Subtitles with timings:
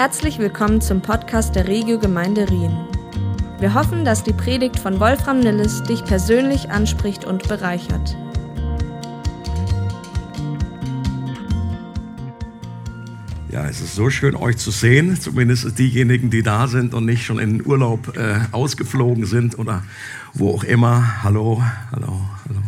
[0.00, 2.74] Herzlich willkommen zum Podcast der Regio Gemeinde Rien.
[3.58, 8.16] Wir hoffen, dass die Predigt von Wolfram Nilles dich persönlich anspricht und bereichert.
[13.50, 17.26] Ja, es ist so schön, euch zu sehen, zumindest diejenigen, die da sind und nicht
[17.26, 19.84] schon in den Urlaub äh, ausgeflogen sind oder
[20.32, 21.22] wo auch immer.
[21.22, 21.62] Hallo,
[21.92, 22.59] hallo, hallo.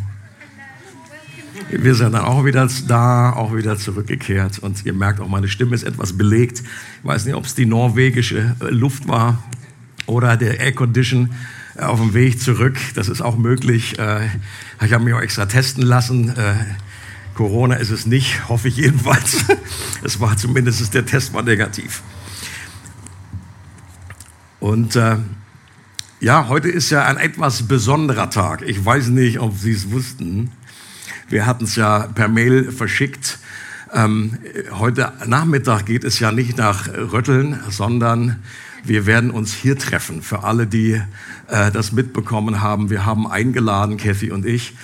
[1.73, 4.59] Wir sind dann auch wieder da, auch wieder zurückgekehrt.
[4.59, 6.61] Und ihr merkt auch, meine Stimme ist etwas belegt.
[6.61, 9.43] Ich weiß nicht, ob es die norwegische äh, Luft war
[10.07, 11.31] oder der Air Condition
[11.77, 12.77] äh, auf dem Weg zurück.
[12.95, 13.99] Das ist auch möglich.
[13.99, 14.27] Äh,
[14.85, 16.35] ich habe mich auch extra testen lassen.
[17.35, 19.45] Corona ist es nicht, hoffe ich jedenfalls.
[20.05, 22.03] Es war zumindest, der Test war negativ.
[24.59, 25.17] Und äh,
[26.21, 28.63] ja, heute ist ja ein etwas besonderer Tag.
[28.63, 30.51] Ich weiß nicht, ob Sie es wussten.
[31.33, 33.39] Wir hatten es ja per Mail verschickt.
[33.95, 34.37] Ähm,
[34.73, 38.43] heute Nachmittag geht es ja nicht nach Rötteln, sondern
[38.85, 40.21] wir werden uns hier treffen.
[40.21, 41.01] Für alle, die
[41.49, 44.75] äh, das mitbekommen haben, wir haben eingeladen, Kathy und ich,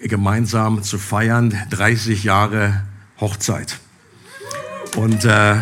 [0.00, 2.82] gemeinsam zu feiern, 30 Jahre
[3.20, 3.78] Hochzeit.
[4.96, 5.54] Und äh,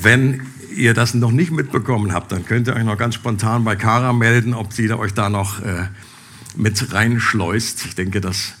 [0.00, 3.76] wenn ihr das noch nicht mitbekommen habt, dann könnt ihr euch noch ganz spontan bei
[3.76, 5.88] Kara melden, ob sie euch da noch äh,
[6.56, 7.86] mit reinschleust.
[7.86, 8.54] Ich denke, das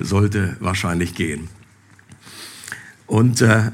[0.00, 1.48] sollte wahrscheinlich gehen.
[3.06, 3.70] Und äh,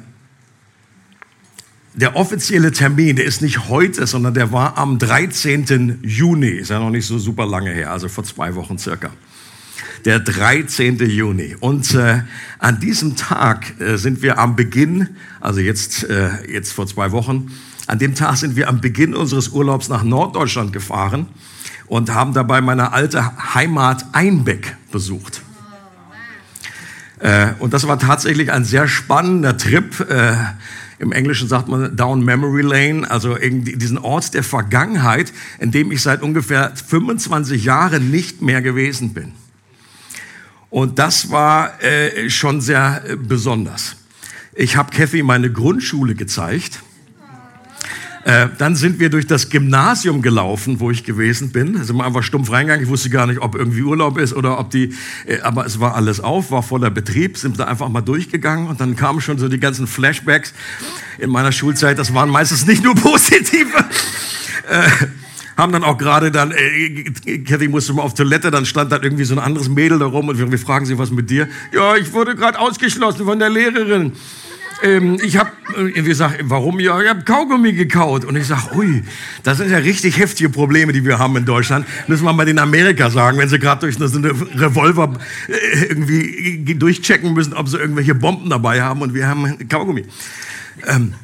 [1.94, 5.98] der offizielle Termin, der ist nicht heute, sondern der war am 13.
[6.02, 6.48] Juni.
[6.48, 9.10] Ist ja noch nicht so super lange her, also vor zwei Wochen circa.
[10.04, 10.98] Der 13.
[10.98, 11.56] Juni.
[11.58, 12.22] Und äh,
[12.60, 15.08] an diesem Tag äh, sind wir am Beginn,
[15.40, 17.50] also jetzt, äh, jetzt vor zwei Wochen,
[17.88, 21.26] an dem Tag sind wir am Beginn unseres Urlaubs nach Norddeutschland gefahren
[21.88, 25.42] und haben dabei meine alte Heimat Einbeck besucht.
[27.20, 30.00] Äh, und das war tatsächlich ein sehr spannender Trip.
[30.08, 30.34] Äh,
[30.98, 36.02] Im Englischen sagt man Down Memory Lane, also diesen Ort der Vergangenheit, in dem ich
[36.02, 39.32] seit ungefähr 25 Jahren nicht mehr gewesen bin.
[40.70, 43.96] Und das war äh, schon sehr äh, besonders.
[44.54, 46.82] Ich habe Kathy meine Grundschule gezeigt
[48.28, 51.72] äh, dann sind wir durch das Gymnasium gelaufen, wo ich gewesen bin.
[51.72, 52.84] Da sind wir einfach stumpf reingegangen.
[52.84, 54.92] Ich wusste gar nicht, ob irgendwie Urlaub ist oder ob die,
[55.26, 58.82] äh, aber es war alles auf, war voller Betrieb, sind da einfach mal durchgegangen und
[58.82, 60.52] dann kamen schon so die ganzen Flashbacks
[61.16, 61.98] in meiner Schulzeit.
[61.98, 63.78] Das waren meistens nicht nur positive.
[64.68, 65.06] Äh,
[65.56, 69.24] haben dann auch gerade dann, äh, Kathy musste mal auf Toilette, dann stand da irgendwie
[69.24, 71.48] so ein anderes Mädel da rum und wir, wir fragen sie, was mit dir?
[71.72, 74.12] Ja, ich wurde gerade ausgeschlossen von der Lehrerin
[74.82, 77.00] ähm, ich habe, äh, wir sagen, warum ja?
[77.00, 78.24] Ich habe Kaugummi gekaut.
[78.24, 79.02] Und ich sage, ui,
[79.42, 81.86] das sind ja richtig heftige Probleme, die wir haben in Deutschland.
[82.06, 85.14] Müssen wir mal in Amerika sagen, wenn sie gerade durch so eine Revolver
[85.48, 90.04] äh, irgendwie durchchecken müssen, ob sie irgendwelche Bomben dabei haben und wir haben Kaugummi.
[90.86, 91.14] Ähm,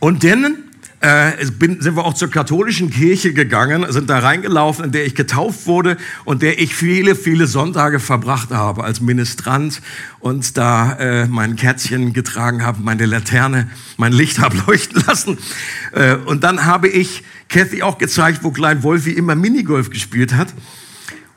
[0.00, 0.56] und dann
[1.02, 5.14] äh, bin, sind wir auch zur katholischen Kirche gegangen, sind da reingelaufen, in der ich
[5.14, 9.82] getauft wurde und der ich viele, viele Sonntage verbracht habe als Ministrant
[10.20, 15.38] und da äh, mein Kerzchen getragen habe, meine Laterne, mein Licht habe leuchten lassen.
[15.92, 20.54] Äh, und dann habe ich Kathy auch gezeigt, wo Klein Wolfi immer Minigolf gespielt hat.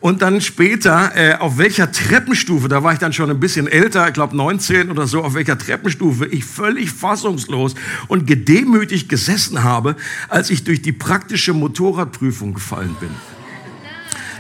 [0.06, 4.08] Und dann später, äh, auf welcher Treppenstufe, da war ich dann schon ein bisschen älter,
[4.08, 7.74] ich glaube 19 oder so, auf welcher Treppenstufe ich völlig fassungslos
[8.08, 9.96] und gedemütigt gesessen habe,
[10.30, 13.10] als ich durch die praktische Motorradprüfung gefallen bin.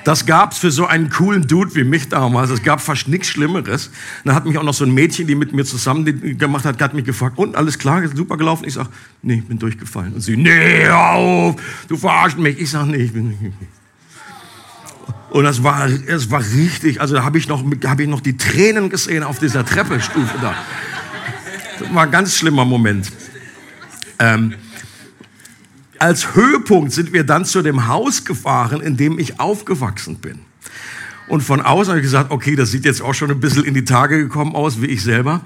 [0.04, 2.52] Das gab's für so einen coolen Dude wie mich damals.
[2.52, 3.90] Es gab fast nichts Schlimmeres.
[4.24, 6.94] Dann hat mich auch noch so ein Mädchen, die mit mir zusammen gemacht hat, hat
[6.94, 8.66] mich gefragt, und alles klar, super gelaufen?
[8.68, 8.90] Ich sag,
[9.24, 10.14] nee, ich bin durchgefallen.
[10.14, 11.56] Und sie, nee, auf,
[11.88, 12.60] du verarschst mich.
[12.60, 13.54] Ich sag, nee, ich bin nicht.
[15.36, 18.38] Und das war, es war richtig, also da habe ich, noch, hab ich noch die
[18.38, 20.56] Tränen gesehen auf dieser Treppestufe da.
[21.78, 23.12] Das war ein ganz schlimmer Moment.
[24.18, 24.56] Ähm,
[26.00, 30.40] als Höhepunkt sind wir dann zu dem Haus gefahren, in dem ich aufgewachsen bin.
[31.28, 33.74] Und von außen habe ich gesagt, okay, das sieht jetzt auch schon ein bisschen in
[33.74, 35.42] die Tage gekommen aus, wie ich selber.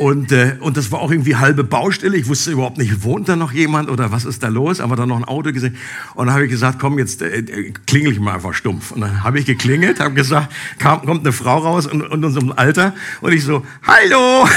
[0.00, 2.16] Und, äh, und das war auch irgendwie halbe Baustelle.
[2.16, 4.80] Ich wusste überhaupt nicht, wohnt da noch jemand oder was ist da los?
[4.80, 5.76] Aber dann noch ein Auto gesehen.
[6.14, 8.92] Und dann habe ich gesagt, komm, jetzt äh, äh, klingel ich mal einfach stumpf.
[8.92, 12.50] Und dann habe ich geklingelt, habe gesagt, kam, kommt eine Frau raus und, und unserem
[12.56, 12.94] Alter.
[13.20, 14.48] Und ich so, hallo,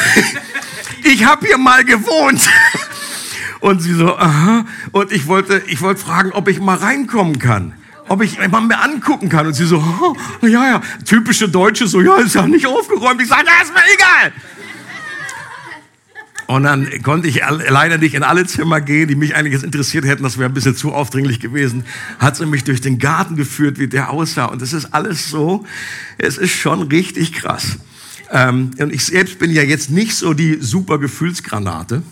[1.04, 2.50] ich habe hier mal gewohnt.
[3.60, 4.66] Und sie so, aha.
[4.92, 7.74] Und ich wollte, ich wollte fragen, ob ich mal reinkommen kann
[8.10, 9.48] ob ich mal mir angucken kann.
[9.48, 13.22] Und sie so, oh, ja, ja, typische Deutsche, so, ja, ist ja nicht aufgeräumt.
[13.22, 14.34] Ich sage, ja, ist mir egal.
[16.54, 20.22] Und dann konnte ich leider nicht in alle Zimmer gehen, die mich eigentlich interessiert hätten.
[20.22, 21.84] Das wäre ein bisschen zu aufdringlich gewesen.
[22.20, 24.46] Hat sie mich durch den Garten geführt, wie der aussah.
[24.46, 25.66] Und es ist alles so,
[26.20, 27.80] es ist schon richtig krass.
[28.30, 32.04] Ähm, und ich selbst bin ja jetzt nicht so die super Gefühlsgranate.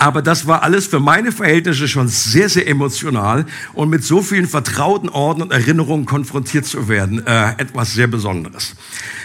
[0.00, 3.44] Aber das war alles für meine Verhältnisse schon sehr, sehr emotional
[3.74, 8.76] und mit so vielen vertrauten Orten und Erinnerungen konfrontiert zu werden, äh, etwas sehr Besonderes.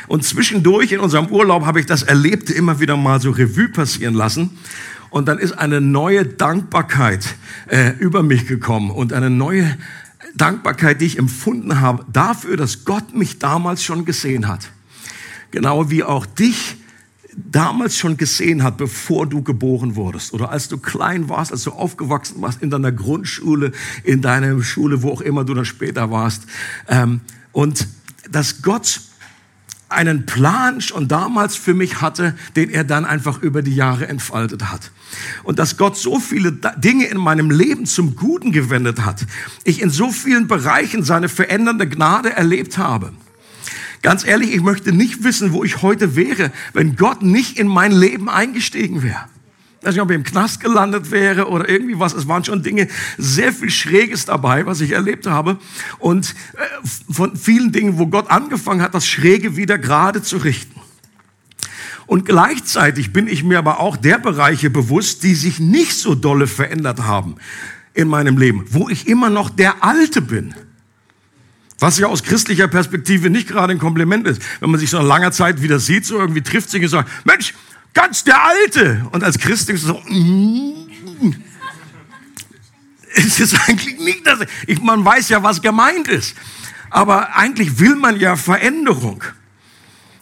[0.07, 4.15] Und zwischendurch in unserem Urlaub habe ich das Erlebte immer wieder mal so Revue passieren
[4.15, 4.57] lassen.
[5.11, 7.35] Und dann ist eine neue Dankbarkeit
[7.67, 9.77] äh, über mich gekommen und eine neue
[10.35, 14.71] Dankbarkeit, die ich empfunden habe, dafür, dass Gott mich damals schon gesehen hat.
[15.51, 16.75] Genau wie auch dich
[17.35, 21.71] damals schon gesehen hat, bevor du geboren wurdest oder als du klein warst, als du
[21.71, 23.71] aufgewachsen warst in deiner Grundschule,
[24.03, 26.43] in deiner Schule, wo auch immer du dann später warst.
[26.87, 27.21] Ähm,
[27.51, 27.87] und
[28.29, 29.01] dass Gott
[29.89, 34.71] einen Plan schon damals für mich hatte, den er dann einfach über die Jahre entfaltet
[34.71, 34.91] hat.
[35.43, 39.25] Und dass Gott so viele Dinge in meinem Leben zum Guten gewendet hat.
[39.63, 43.13] Ich in so vielen Bereichen seine verändernde Gnade erlebt habe.
[44.05, 47.91] Ganz ehrlich, ich möchte nicht wissen, wo ich heute wäre, wenn Gott nicht in mein
[47.91, 49.25] Leben eingestiegen wäre.
[49.81, 52.13] Ich weiß ob ich im Knast gelandet wäre oder irgendwie was.
[52.13, 52.87] Es waren schon Dinge,
[53.17, 55.57] sehr viel Schräges dabei, was ich erlebt habe.
[55.97, 60.79] Und äh, von vielen Dingen, wo Gott angefangen hat, das Schräge wieder gerade zu richten.
[62.05, 66.45] Und gleichzeitig bin ich mir aber auch der Bereiche bewusst, die sich nicht so dolle
[66.45, 67.37] verändert haben
[67.95, 70.53] in meinem Leben, wo ich immer noch der Alte bin.
[71.79, 74.41] Was ja aus christlicher Perspektive nicht gerade ein Kompliment ist.
[74.61, 77.09] Wenn man sich so nach langer Zeit wieder sieht, so irgendwie trifft sich und sagt,
[77.25, 77.53] Mensch,
[77.93, 79.05] ganz der Alte.
[79.11, 81.33] Und als Christ denkst du so, mm,
[83.15, 84.39] es ist eigentlich nicht das.
[84.67, 86.35] Ich, man weiß ja, was gemeint ist.
[86.89, 89.23] Aber eigentlich will man ja Veränderung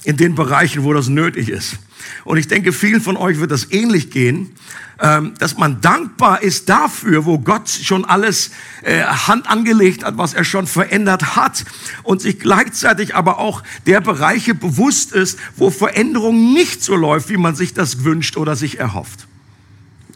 [0.04, 1.78] in den Bereichen, wo das nötig ist.
[2.24, 4.52] Und ich denke, vielen von euch wird das ähnlich gehen,
[5.00, 8.52] ähm, dass man dankbar ist dafür, wo Gott schon alles
[8.84, 11.66] äh, Hand angelegt hat, was er schon verändert hat
[12.04, 17.38] und sich gleichzeitig aber auch der Bereiche bewusst ist, wo Veränderung nicht so läuft, wie
[17.38, 19.28] man sich das wünscht oder sich erhofft.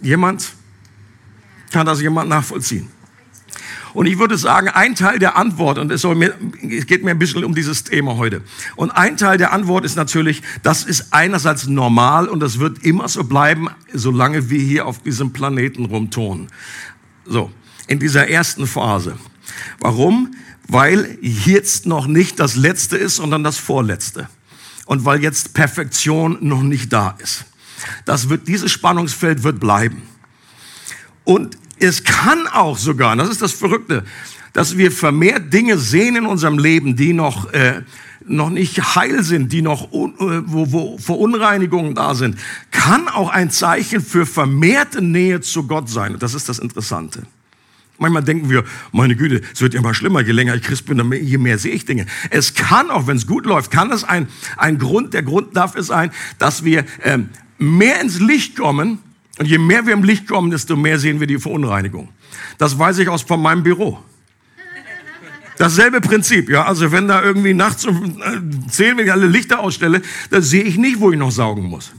[0.01, 0.53] Jemand?
[1.71, 2.87] Kann das jemand nachvollziehen?
[3.97, 6.35] Und ich würde sagen, ein Teil der Antwort, und es, mir,
[6.69, 8.43] es, geht mir ein bisschen um dieses Thema heute,
[8.75, 13.07] und ein Teil der Antwort ist natürlich, das ist einerseits normal und das wird immer
[13.07, 16.49] so bleiben, solange wir hier auf diesem Planeten rumturnen.
[17.25, 17.49] So,
[17.87, 19.17] in dieser ersten Phase.
[19.79, 20.35] Warum?
[20.67, 24.29] Weil jetzt noch nicht das Letzte ist, sondern das Vorletzte.
[24.85, 27.45] Und weil jetzt Perfektion noch nicht da ist.
[28.05, 30.03] Das wird, dieses Spannungsfeld wird bleiben.
[31.23, 34.03] Und es kann auch sogar, das ist das Verrückte,
[34.53, 37.81] dass wir vermehrt Dinge sehen in unserem Leben, die noch, äh,
[38.25, 42.37] noch nicht heil sind, die noch, un, äh, wo, wo Verunreinigungen da sind,
[42.71, 46.17] kann auch ein Zeichen für vermehrte Nähe zu Gott sein.
[46.19, 47.23] Das ist das Interessante.
[47.99, 51.11] Manchmal denken wir, meine Güte, es wird ja immer schlimmer, je länger ich Christ bin,
[51.11, 52.05] je mehr sehe ich Dinge.
[52.29, 55.81] Es kann auch, wenn es gut läuft, kann es ein, ein Grund, der Grund dafür
[55.83, 58.99] sein, dass wir ähm, mehr ins Licht kommen
[59.39, 62.09] und je mehr wir im Licht kommen, desto mehr sehen wir die Verunreinigung.
[62.57, 63.99] Das weiß ich aus von meinem Büro.
[65.57, 66.65] Dasselbe Prinzip, ja.
[66.65, 70.63] Also wenn da irgendwie nachts um äh, zehn, wenn ich alle Lichter ausstelle, dann sehe
[70.63, 71.91] ich nicht, wo ich noch saugen muss.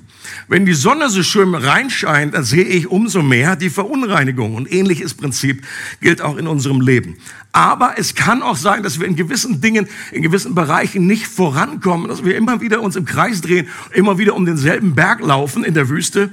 [0.47, 4.55] Wenn die Sonne so schön reinscheint, dann sehe ich umso mehr die Verunreinigung.
[4.55, 5.65] Und ähnliches Prinzip
[6.01, 7.17] gilt auch in unserem Leben.
[7.53, 12.09] Aber es kann auch sein, dass wir in gewissen Dingen, in gewissen Bereichen nicht vorankommen,
[12.09, 15.75] dass wir immer wieder uns im Kreis drehen, immer wieder um denselben Berg laufen in
[15.75, 16.31] der Wüste.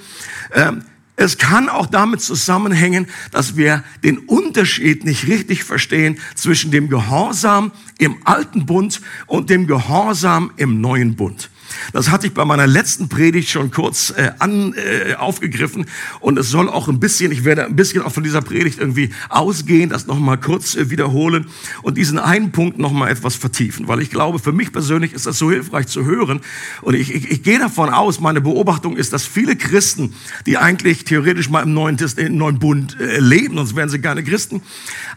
[0.54, 0.84] Ähm,
[1.18, 7.72] es kann auch damit zusammenhängen, dass wir den Unterschied nicht richtig verstehen zwischen dem Gehorsam
[7.98, 11.50] im alten Bund und dem Gehorsam im neuen Bund.
[11.94, 15.86] Das hatte ich bei meiner letzten Predigt schon kurz äh, an, äh, aufgegriffen.
[16.20, 19.12] Und es soll auch ein bisschen, ich werde ein bisschen auch von dieser Predigt irgendwie
[19.30, 21.48] ausgehen, das nochmal kurz äh, wiederholen
[21.82, 25.38] und diesen einen Punkt nochmal etwas vertiefen, weil ich glaube, für mich persönlich ist das
[25.38, 26.42] so hilfreich zu hören.
[26.82, 30.14] Und ich, ich, ich gehe davon aus, meine Beobachtung ist, dass viele Christen,
[30.46, 34.24] die eigentlich theoretisch mal im Neuen, im Neuen Bund äh, leben, sonst wären sie keine
[34.24, 34.62] Christen,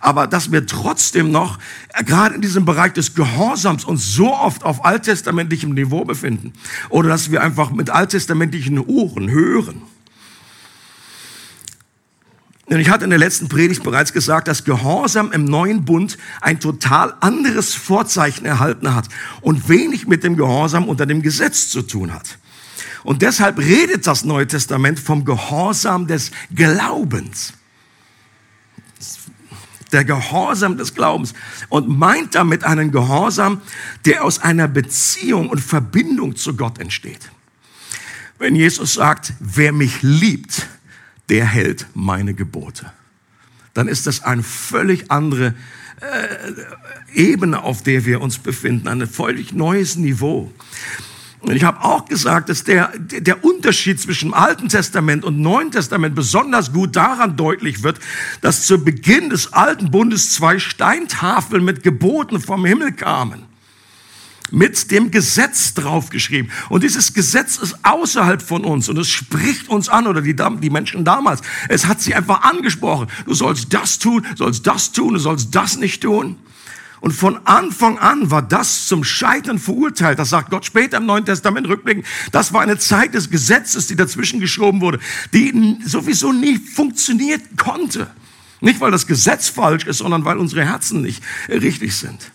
[0.00, 1.58] aber dass wir trotzdem noch,
[1.94, 6.58] äh, gerade in diesem Bereich des Gehorsams, uns so oft auf alttestamentlichem Niveau befinden, finden.
[6.88, 9.82] Oder dass wir einfach mit alttestamentlichen Ohren hören.
[12.70, 16.60] Denn ich hatte in der letzten Predigt bereits gesagt, dass Gehorsam im neuen Bund ein
[16.60, 19.08] total anderes Vorzeichen erhalten hat
[19.40, 22.38] und wenig mit dem Gehorsam unter dem Gesetz zu tun hat.
[23.04, 27.54] Und deshalb redet das Neue Testament vom Gehorsam des Glaubens
[29.92, 31.34] der Gehorsam des Glaubens
[31.68, 33.60] und meint damit einen Gehorsam,
[34.04, 37.30] der aus einer Beziehung und Verbindung zu Gott entsteht.
[38.38, 40.66] Wenn Jesus sagt, wer mich liebt,
[41.28, 42.92] der hält meine Gebote,
[43.74, 45.54] dann ist das eine völlig andere
[46.00, 50.52] äh, Ebene, auf der wir uns befinden, ein völlig neues Niveau.
[51.40, 56.14] Und ich habe auch gesagt, dass der, der Unterschied zwischen Alten Testament und Neuen Testament
[56.14, 58.00] besonders gut daran deutlich wird,
[58.40, 63.44] dass zu Beginn des Alten Bundes zwei Steintafeln mit Geboten vom Himmel kamen
[64.50, 66.50] mit dem Gesetz draufgeschrieben.
[66.68, 70.70] Und dieses Gesetz ist außerhalb von uns und es spricht uns an oder die, die
[70.70, 71.42] Menschen damals.
[71.68, 73.08] Es hat sie einfach angesprochen.
[73.26, 76.36] Du sollst das tun, sollst das tun, du sollst das nicht tun.
[77.00, 80.18] Und von Anfang an war das zum Scheitern verurteilt.
[80.18, 82.06] Das sagt Gott später im Neuen Testament rückblickend.
[82.32, 84.98] Das war eine Zeit des Gesetzes, die dazwischen geschoben wurde,
[85.32, 88.10] die sowieso nie funktioniert konnte.
[88.60, 92.32] Nicht, weil das Gesetz falsch ist, sondern weil unsere Herzen nicht richtig sind.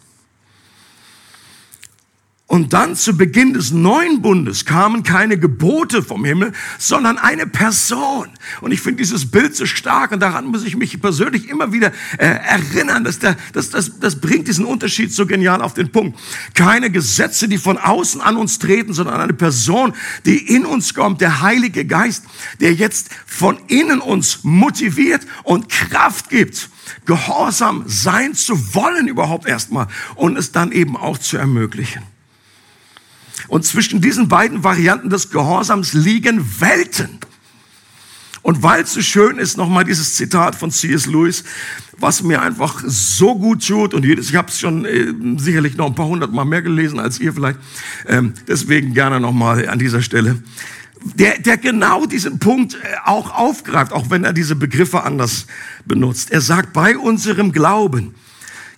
[2.53, 8.27] Und dann zu Beginn des neuen Bundes kamen keine Gebote vom Himmel, sondern eine Person.
[8.61, 11.91] Und ich finde dieses Bild so stark und daran muss ich mich persönlich immer wieder
[12.19, 13.05] äh, erinnern.
[13.05, 16.19] Dass der, das, das, das bringt diesen Unterschied so genial auf den Punkt.
[16.53, 19.93] Keine Gesetze, die von außen an uns treten, sondern eine Person,
[20.27, 22.23] die in uns kommt, der Heilige Geist,
[22.59, 26.69] der jetzt von innen uns motiviert und Kraft gibt
[27.05, 32.12] gehorsam sein zu wollen überhaupt erstmal und es dann eben auch zu ermöglichen.
[33.47, 37.19] Und zwischen diesen beiden Varianten des Gehorsams liegen Welten.
[38.43, 41.05] Und weil es so schön ist, nochmal dieses Zitat von C.S.
[41.05, 41.45] Lewis,
[41.97, 45.87] was mir einfach so gut tut und jedes, ich habe es schon äh, sicherlich noch
[45.87, 47.57] ein paar hundert Mal mehr gelesen als ihr vielleicht,
[48.05, 50.43] ähm, deswegen gerne nochmal an dieser Stelle,
[51.03, 55.47] der, der genau diesen Punkt äh, auch aufgreift, auch wenn er diese Begriffe anders
[55.85, 56.31] benutzt.
[56.31, 58.13] Er sagt, bei unserem Glauben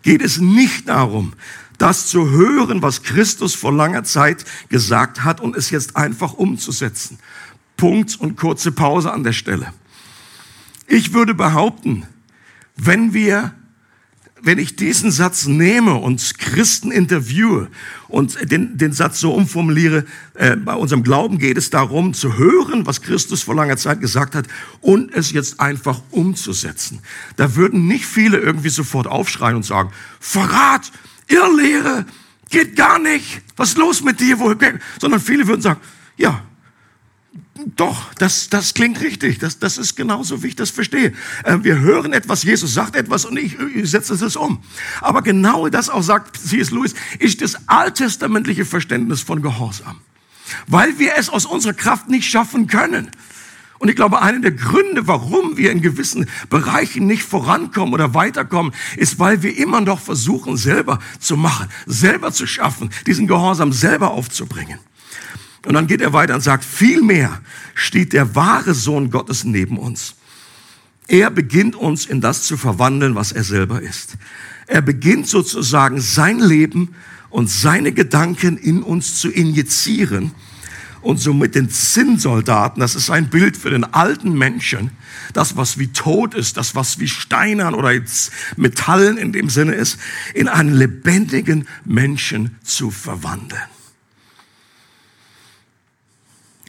[0.03, 1.33] geht es nicht darum,
[1.77, 7.19] das zu hören, was Christus vor langer Zeit gesagt hat und es jetzt einfach umzusetzen.
[7.77, 9.73] Punkt und kurze Pause an der Stelle.
[10.87, 12.05] Ich würde behaupten,
[12.75, 13.53] wenn wir
[14.45, 17.67] wenn ich diesen Satz nehme und Christen interviewe
[18.07, 20.05] und den, den Satz so umformuliere,
[20.35, 24.35] äh, bei unserem Glauben geht es darum zu hören, was Christus vor langer Zeit gesagt
[24.35, 24.45] hat
[24.81, 26.99] und es jetzt einfach umzusetzen.
[27.37, 29.89] Da würden nicht viele irgendwie sofort aufschreien und sagen,
[30.19, 30.91] Verrat,
[31.27, 32.05] Irrlehre,
[32.49, 33.41] geht gar nicht.
[33.55, 34.37] Was ist los mit dir?
[34.99, 35.79] Sondern viele würden sagen,
[36.17, 36.43] ja,
[37.75, 39.39] doch, das, das klingt richtig.
[39.39, 41.13] Das, das ist genauso, wie ich das verstehe.
[41.43, 44.61] Äh, wir hören etwas, Jesus sagt etwas und ich, ich setze es um.
[45.01, 46.71] Aber genau das auch sagt C.S.
[46.71, 50.01] Lewis, ist das alttestamentliche Verständnis von Gehorsam.
[50.67, 53.09] Weil wir es aus unserer Kraft nicht schaffen können.
[53.77, 58.73] Und ich glaube, einer der Gründe, warum wir in gewissen Bereichen nicht vorankommen oder weiterkommen,
[58.95, 64.11] ist, weil wir immer noch versuchen, selber zu machen, selber zu schaffen, diesen Gehorsam selber
[64.11, 64.79] aufzubringen.
[65.65, 67.41] Und dann geht er weiter und sagt, vielmehr
[67.73, 70.15] steht der wahre Sohn Gottes neben uns.
[71.07, 74.15] Er beginnt uns in das zu verwandeln, was er selber ist.
[74.67, 76.95] Er beginnt sozusagen sein Leben
[77.29, 80.31] und seine Gedanken in uns zu injizieren
[81.05, 84.89] und so mit den Zinnsoldaten, das ist ein Bild für den alten Menschen,
[85.33, 87.91] das, was wie tot ist, das, was wie Steinern oder
[88.57, 89.99] Metallen in dem Sinne ist,
[90.33, 93.61] in einen lebendigen Menschen zu verwandeln.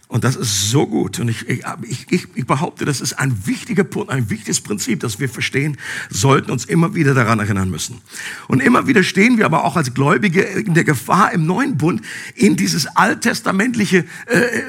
[0.09, 1.19] Und das ist so gut.
[1.19, 1.65] Und ich, ich,
[2.11, 5.79] ich, ich behaupte, das ist ein wichtiger Punkt, ein wichtiges Prinzip, das wir verstehen
[6.11, 8.01] sollten, uns immer wieder daran erinnern müssen.
[8.47, 12.03] Und immer wieder stehen wir aber auch als Gläubige in der Gefahr, im neuen Bund
[12.37, 14.63] in dieses alttestamentliche äh, äh,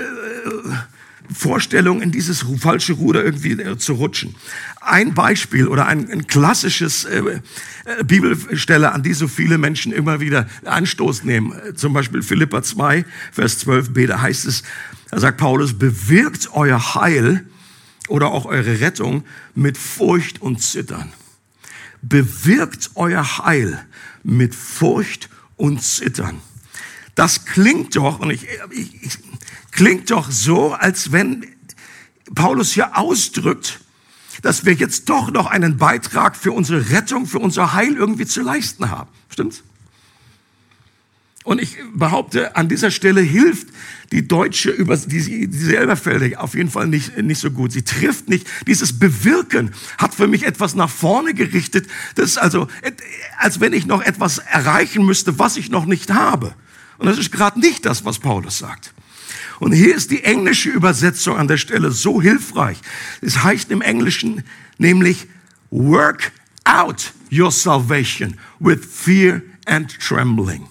[1.38, 4.36] Vorstellung, in dieses falsche Ruder irgendwie äh, zu rutschen.
[4.82, 10.20] Ein Beispiel oder ein, ein klassisches äh, äh, Bibelstelle, an die so viele Menschen immer
[10.20, 11.54] wieder Anstoß nehmen.
[11.76, 14.64] Zum Beispiel Philippa 2, Vers 12b, da heißt es,
[15.12, 17.46] da sagt Paulus, bewirkt euer Heil
[18.08, 21.14] oder auch eure Rettung mit Furcht und Zittern.
[22.02, 23.86] Bewirkt euer Heil
[24.24, 26.42] mit Furcht und Zittern.
[27.16, 29.18] Das klingt doch, und ich, ich, ich
[29.72, 31.46] klingt doch so, als wenn
[32.34, 33.80] Paulus hier ausdrückt,
[34.42, 38.42] dass wir jetzt doch noch einen Beitrag für unsere Rettung, für unser Heil irgendwie zu
[38.42, 39.10] leisten haben.
[39.30, 39.64] Stimmt's?
[41.48, 43.70] Und ich behaupte, an dieser Stelle hilft
[44.12, 47.72] die deutsche über die, diese Elberfelder auf jeden Fall nicht, nicht so gut.
[47.72, 48.46] Sie trifft nicht.
[48.68, 51.88] Dieses Bewirken hat für mich etwas nach vorne gerichtet.
[52.16, 52.68] Das ist also,
[53.38, 56.54] als wenn ich noch etwas erreichen müsste, was ich noch nicht habe.
[56.98, 58.94] Und das ist gerade nicht das, was Paulus sagt.
[59.60, 62.78] Und hier ist die englische Übersetzung an der Stelle so hilfreich.
[63.22, 64.44] Es heißt im Englischen
[64.78, 65.28] nämlich,
[65.70, 66.32] work
[66.64, 70.68] out your salvation with fear and trembling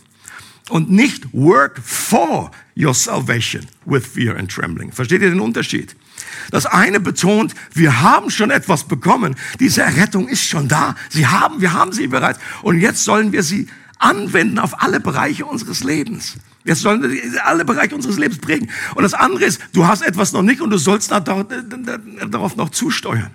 [0.71, 4.93] und nicht work for your salvation with fear and trembling.
[4.93, 5.97] Versteht ihr den Unterschied?
[6.51, 9.37] Das eine betont, wir haben schon etwas bekommen.
[9.61, 10.95] Diese Errettung ist schon da.
[11.09, 12.39] Sie haben, wir haben sie bereits.
[12.63, 16.37] Und jetzt sollen wir sie anwenden auf alle Bereiche unseres Lebens.
[16.67, 18.71] Das sollen alle Bereiche unseres Lebens prägen.
[18.95, 23.31] Und das andere ist, du hast etwas noch nicht und du sollst darauf noch zusteuern.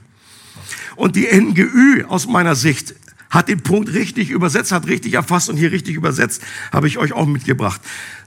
[0.96, 2.96] Und die NGÜ aus meiner Sicht
[3.30, 7.14] hat den Punkt richtig übersetzt, hat richtig erfasst und hier richtig übersetzt, habe ich euch
[7.14, 7.80] auch mitgebracht.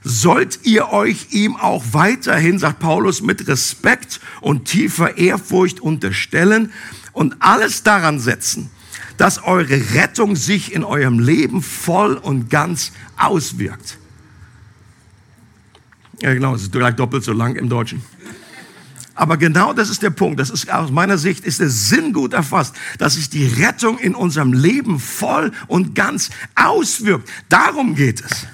[0.03, 6.71] Sollt ihr euch ihm auch weiterhin, sagt Paulus, mit Respekt und tiefer Ehrfurcht unterstellen
[7.13, 8.71] und alles daran setzen,
[9.17, 13.99] dass eure Rettung sich in eurem Leben voll und ganz auswirkt.
[16.21, 18.01] Ja, genau, es ist gleich doppelt so lang im Deutschen.
[19.15, 20.39] Aber genau das ist der Punkt.
[20.39, 24.13] Das ist aus meiner Sicht ist der Sinn gut erfasst, dass sich die Rettung in
[24.13, 27.29] unserem Leben voll und ganz auswirkt.
[27.47, 28.45] Darum geht es.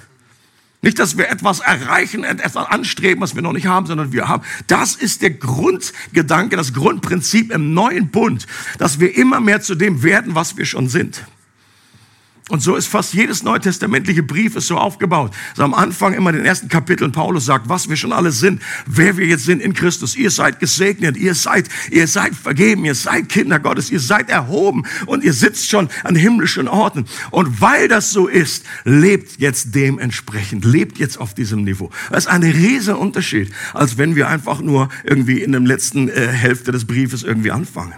[0.84, 4.44] Nicht, dass wir etwas erreichen, etwas anstreben, was wir noch nicht haben, sondern wir haben.
[4.66, 8.48] Das ist der Grundgedanke, das Grundprinzip im neuen Bund,
[8.80, 11.24] dass wir immer mehr zu dem werden, was wir schon sind.
[12.52, 15.34] Und so ist fast jedes neutestamentliche Brief ist so aufgebaut.
[15.56, 19.16] So am Anfang immer den ersten Kapiteln Paulus sagt, was wir schon alle sind, wer
[19.16, 20.18] wir jetzt sind in Christus.
[20.18, 24.84] Ihr seid gesegnet, ihr seid, ihr seid vergeben, ihr seid Kinder Gottes, ihr seid erhoben
[25.06, 27.06] und ihr sitzt schon an himmlischen Orten.
[27.30, 31.90] Und weil das so ist, lebt jetzt dementsprechend, lebt jetzt auf diesem Niveau.
[32.10, 36.28] Das ist ein riesen Unterschied, als wenn wir einfach nur irgendwie in der letzten äh,
[36.28, 37.94] Hälfte des Briefes irgendwie anfangen.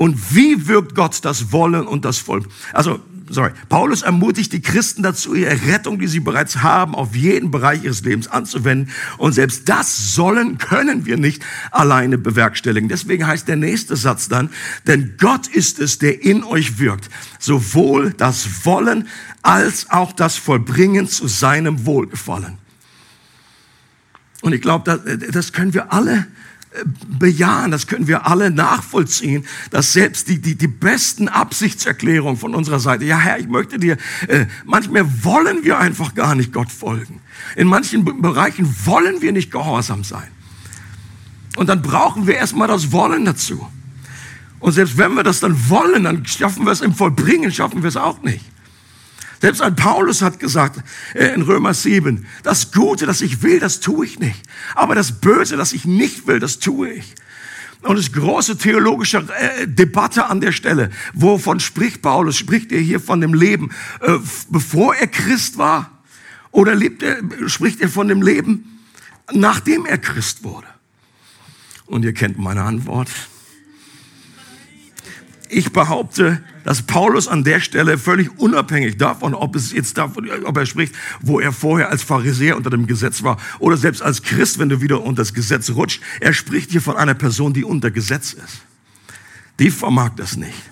[0.00, 2.46] Und wie wirkt Gott das Wollen und das Volk?
[2.72, 7.50] Also, sorry, Paulus ermutigt die Christen dazu, ihre Rettung, die sie bereits haben, auf jeden
[7.50, 8.90] Bereich ihres Lebens anzuwenden.
[9.18, 12.88] Und selbst das sollen, können wir nicht alleine bewerkstelligen.
[12.88, 14.48] Deswegen heißt der nächste Satz dann,
[14.86, 19.06] denn Gott ist es, der in euch wirkt, sowohl das Wollen
[19.42, 22.56] als auch das Vollbringen zu seinem Wohlgefallen.
[24.40, 26.26] Und ich glaube, das, das können wir alle
[27.18, 32.78] bejahen, das können wir alle nachvollziehen, dass selbst die, die, die besten Absichtserklärungen von unserer
[32.78, 33.96] Seite, ja Herr, ich möchte dir,
[34.28, 37.20] äh, manchmal wollen wir einfach gar nicht Gott folgen.
[37.56, 40.28] In manchen Bereichen wollen wir nicht gehorsam sein.
[41.56, 43.66] Und dann brauchen wir erstmal das Wollen dazu.
[44.60, 47.88] Und selbst wenn wir das dann wollen, dann schaffen wir es im Vollbringen, schaffen wir
[47.88, 48.44] es auch nicht.
[49.40, 50.82] Selbst ein Paulus hat gesagt
[51.14, 54.42] äh, in Römer 7, das Gute, das ich will, das tue ich nicht.
[54.74, 57.14] Aber das Böse, das ich nicht will, das tue ich.
[57.82, 60.90] Und es ist große theologische äh, Debatte an der Stelle.
[61.14, 62.36] Wovon spricht Paulus?
[62.36, 64.18] Spricht er hier von dem Leben, äh,
[64.50, 66.02] bevor er Christ war?
[66.50, 68.80] Oder er, spricht er von dem Leben,
[69.32, 70.66] nachdem er Christ wurde?
[71.86, 73.08] Und ihr kennt meine Antwort.
[75.52, 80.56] Ich behaupte, dass Paulus an der Stelle völlig unabhängig davon, ob es jetzt davon, ob
[80.56, 84.60] er spricht, wo er vorher als Pharisäer unter dem Gesetz war oder selbst als Christ,
[84.60, 87.90] wenn du wieder unter das Gesetz rutscht, er spricht hier von einer Person, die unter
[87.90, 88.60] Gesetz ist.
[89.58, 90.62] Die vermag das nicht.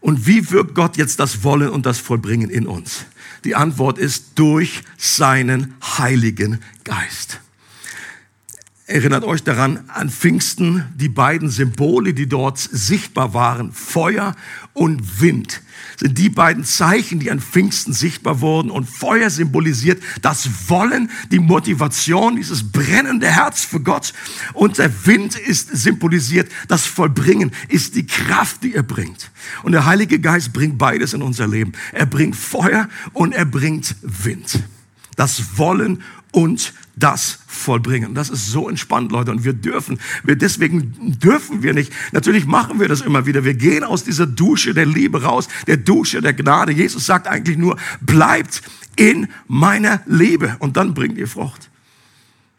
[0.00, 3.04] Und wie wirkt Gott jetzt das Wollen und das Vollbringen in uns?
[3.44, 7.40] Die Antwort ist durch seinen Heiligen Geist.
[8.92, 14.36] Erinnert euch daran an Pfingsten, die beiden Symbole, die dort sichtbar waren, Feuer
[14.74, 15.62] und Wind,
[15.96, 18.70] sind die beiden Zeichen, die an Pfingsten sichtbar wurden.
[18.70, 24.12] Und Feuer symbolisiert das Wollen, die Motivation, dieses brennende Herz für Gott.
[24.52, 29.30] Und der Wind ist symbolisiert das Vollbringen, ist die Kraft, die er bringt.
[29.62, 31.72] Und der Heilige Geist bringt beides in unser Leben.
[31.92, 34.62] Er bringt Feuer und er bringt Wind.
[35.16, 38.14] Das Wollen und das vollbringen.
[38.14, 39.30] Das ist so entspannt, Leute.
[39.30, 41.92] Und wir dürfen, wir deswegen dürfen wir nicht.
[42.12, 43.44] Natürlich machen wir das immer wieder.
[43.44, 46.72] Wir gehen aus dieser Dusche der Liebe raus, der Dusche der Gnade.
[46.72, 48.62] Jesus sagt eigentlich nur, bleibt
[48.96, 51.71] in meiner Liebe und dann bringt ihr Frucht.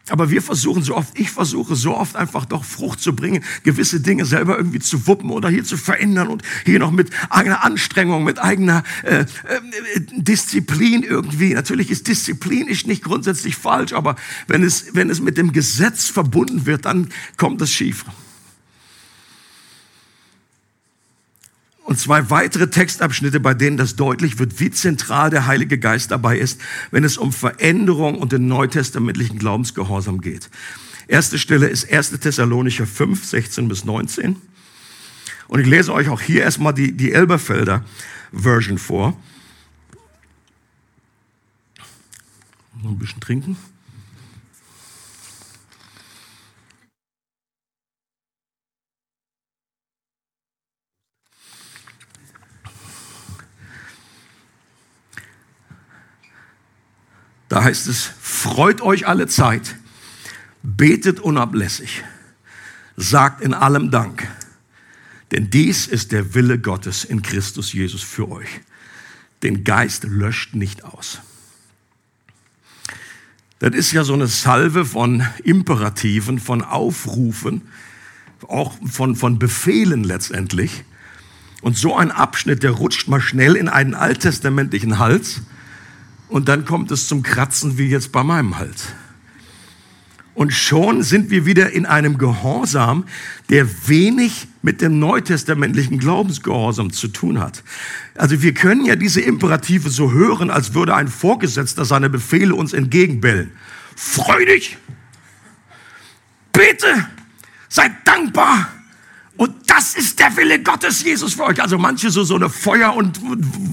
[0.10, 4.02] Aber wir versuchen so oft, ich versuche so oft einfach doch Frucht zu bringen, gewisse
[4.02, 8.26] Dinge selber irgendwie zu wuppen oder hier zu verändern und hier noch mit eigener Anstrengung,
[8.26, 9.26] mit eigener äh, äh,
[10.12, 11.54] Disziplin irgendwie.
[11.54, 16.66] Natürlich ist Disziplin nicht grundsätzlich falsch, aber wenn es, wenn es mit dem Gesetz verbunden
[16.66, 18.04] wird, dann kommt es schief.
[21.84, 26.38] Und zwei weitere Textabschnitte, bei denen das deutlich wird, wie zentral der Heilige Geist dabei
[26.38, 30.50] ist, wenn es um Veränderung und den neutestamentlichen Glaubensgehorsam geht.
[31.08, 32.12] Erste Stelle ist 1.
[32.20, 34.38] Thessalonicher 5, 16 bis 19.
[35.50, 37.84] Und ich lese euch auch hier erstmal die, die Elberfelder
[38.32, 39.18] Version vor.
[42.82, 43.58] Noch ein bisschen trinken.
[57.54, 59.76] Da heißt es, freut euch alle Zeit,
[60.64, 62.04] betet unablässig,
[62.98, 64.28] sagt in allem Dank.
[65.30, 68.50] Denn dies ist der Wille Gottes in Christus Jesus für euch.
[69.44, 71.20] Den Geist löscht nicht aus.
[73.60, 77.62] Das ist ja so eine Salve von Imperativen, von Aufrufen,
[78.48, 80.86] auch von, von Befehlen letztendlich.
[81.62, 85.44] Und so ein Abschnitt, der rutscht mal schnell in einen alttestamentlichen Hals
[86.34, 88.88] und dann kommt es zum Kratzen wie jetzt bei meinem Hals.
[90.34, 93.06] Und schon sind wir wieder in einem Gehorsam,
[93.50, 97.64] der wenig mit dem neutestamentlichen Glaubensgehorsam zu tun hat.
[98.16, 102.74] Also wir können ja diese Imperative so hören, als würde ein Vorgesetzter seine Befehle uns
[102.74, 103.52] entgegenbellen.
[103.96, 104.78] Freu dich!
[106.52, 107.10] Bitte!
[107.70, 108.70] Seid dankbar!
[109.36, 111.62] Und das ist der Wille Gottes, Jesus für euch.
[111.62, 113.20] Also manche so, so eine Feuer- und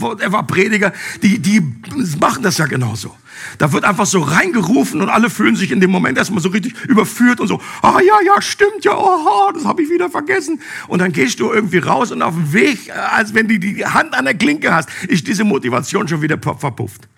[0.01, 0.92] whatever Prediger,
[1.23, 1.61] die, die
[2.18, 3.14] machen das ja genauso.
[3.59, 6.75] Da wird einfach so reingerufen und alle fühlen sich in dem Moment erstmal so richtig
[6.88, 10.61] überführt und so, ah ja, ja, stimmt ja, oh, das habe ich wieder vergessen.
[10.88, 13.85] Und dann gehst du irgendwie raus und auf dem Weg, äh, als wenn du die
[13.85, 17.09] Hand an der Klinke hast, ist diese Motivation schon wieder verpufft.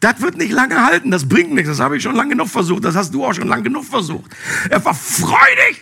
[0.00, 2.84] Das wird nicht lange halten, das bringt nichts, das habe ich schon lange genug versucht,
[2.84, 4.30] das hast du auch schon lange genug versucht.
[4.68, 5.80] Er war freudig.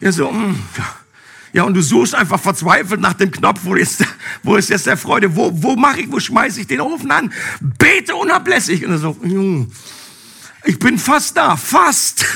[0.00, 1.03] Ja, so, mh, mm, ja.
[1.54, 4.04] Ja, und du suchst einfach verzweifelt nach dem Knopf, wo ist,
[4.42, 5.36] wo ist jetzt der Freude?
[5.36, 7.32] Wo, wo mache ich, wo schmeiße ich den Ofen an?
[7.60, 8.84] Bete unablässig.
[8.84, 9.70] Und so, hm,
[10.64, 12.26] ich bin fast da, fast.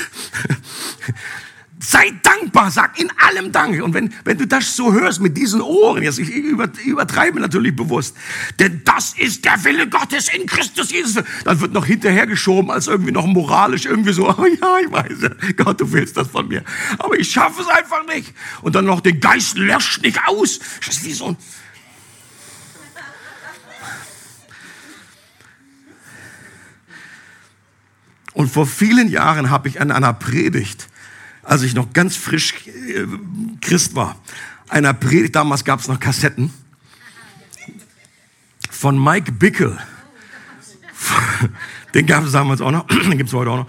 [1.81, 3.85] Sei dankbar, sag in allem Danke.
[3.85, 8.17] Und wenn, wenn du das so hörst mit diesen Ohren, jetzt ich übertreibe natürlich bewusst,
[8.59, 11.23] denn das ist der Wille Gottes in Christus Jesus.
[11.45, 15.81] Dann wird noch hinterhergeschoben als irgendwie noch moralisch irgendwie so, oh ja, ich weiß, Gott,
[15.81, 16.65] du willst das von mir.
[16.99, 18.35] Aber ich schaffe es einfach nicht.
[18.63, 20.59] Und dann noch den Geist löscht nicht aus.
[20.85, 21.37] Das ist wie so ein,
[28.39, 30.89] Und vor vielen Jahren habe ich an einer Predigt
[31.49, 33.07] als ich noch ganz frisch äh,
[33.63, 34.17] Christ war,
[34.69, 36.53] einer Predigt, damals gab es noch Kassetten,
[38.71, 39.79] von Mike Bickel.
[41.95, 43.67] Den gab es damals auch noch, den gibt es heute auch noch.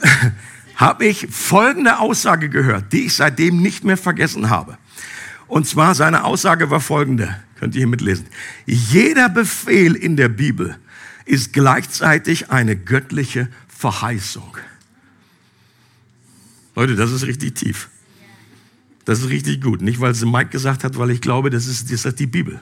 [0.76, 4.78] habe ich folgende Aussage gehört, die ich seitdem nicht mehr vergessen habe.
[5.48, 8.26] Und zwar seine Aussage war folgende, könnt ihr hier mitlesen.
[8.64, 10.76] Jeder Befehl in der Bibel
[11.24, 14.56] ist gleichzeitig eine göttliche Verheißung.
[16.76, 17.88] Leute, das ist richtig tief.
[19.06, 19.80] Das ist richtig gut.
[19.80, 22.60] Nicht, weil es Mike gesagt hat, weil ich glaube, das ist, das ist die Bibel.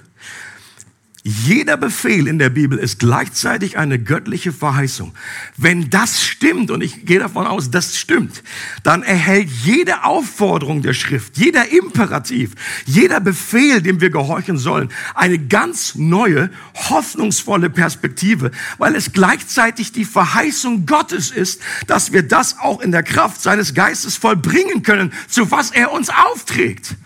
[1.26, 5.14] Jeder Befehl in der Bibel ist gleichzeitig eine göttliche Verheißung.
[5.56, 8.42] Wenn das stimmt, und ich gehe davon aus, das stimmt,
[8.82, 12.50] dann erhält jede Aufforderung der Schrift, jeder Imperativ,
[12.84, 20.04] jeder Befehl, dem wir gehorchen sollen, eine ganz neue, hoffnungsvolle Perspektive, weil es gleichzeitig die
[20.04, 25.50] Verheißung Gottes ist, dass wir das auch in der Kraft seines Geistes vollbringen können, zu
[25.50, 26.96] was er uns aufträgt.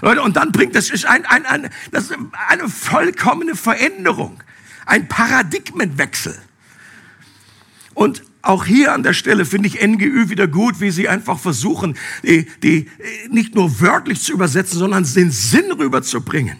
[0.00, 4.42] Und dann bringt das ist ein, ein, ein, das ist eine vollkommene Veränderung,
[4.86, 6.38] ein Paradigmenwechsel.
[7.94, 11.96] Und auch hier an der Stelle finde ich NGÜ wieder gut, wie sie einfach versuchen,
[12.22, 12.88] die, die
[13.28, 16.56] nicht nur wörtlich zu übersetzen, sondern den Sinn rüberzubringen.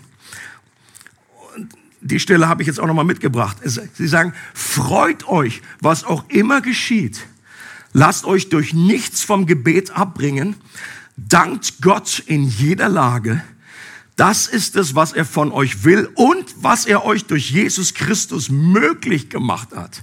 [1.57, 1.73] Und
[2.03, 3.57] die Stelle habe ich jetzt auch nochmal mitgebracht.
[3.65, 7.27] Sie sagen, freut euch, was auch immer geschieht.
[7.93, 10.57] Lasst euch durch nichts vom Gebet abbringen,
[11.29, 13.43] Dankt Gott in jeder Lage.
[14.17, 18.51] Das ist es, was er von euch will und was er euch durch Jesus Christus
[18.51, 20.03] möglich gemacht hat.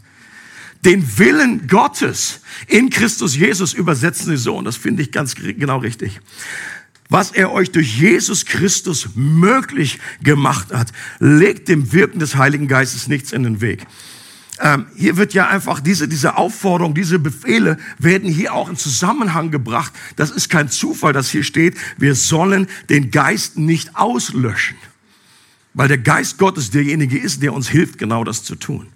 [0.86, 5.80] Den Willen Gottes in Christus Jesus übersetzen sie so, und das finde ich ganz genau
[5.80, 6.20] richtig.
[7.10, 13.08] Was er euch durch Jesus Christus möglich gemacht hat, legt dem Wirken des Heiligen Geistes
[13.08, 13.86] nichts in den Weg.
[14.60, 19.52] Ähm, hier wird ja einfach diese, diese Aufforderung, diese Befehle werden hier auch in Zusammenhang
[19.52, 19.93] gebracht.
[20.15, 24.78] Das ist kein Zufall, dass hier steht, wir sollen den Geist nicht auslöschen.
[25.74, 28.88] Weil der Geist Gottes derjenige ist, der uns hilft, genau das zu tun.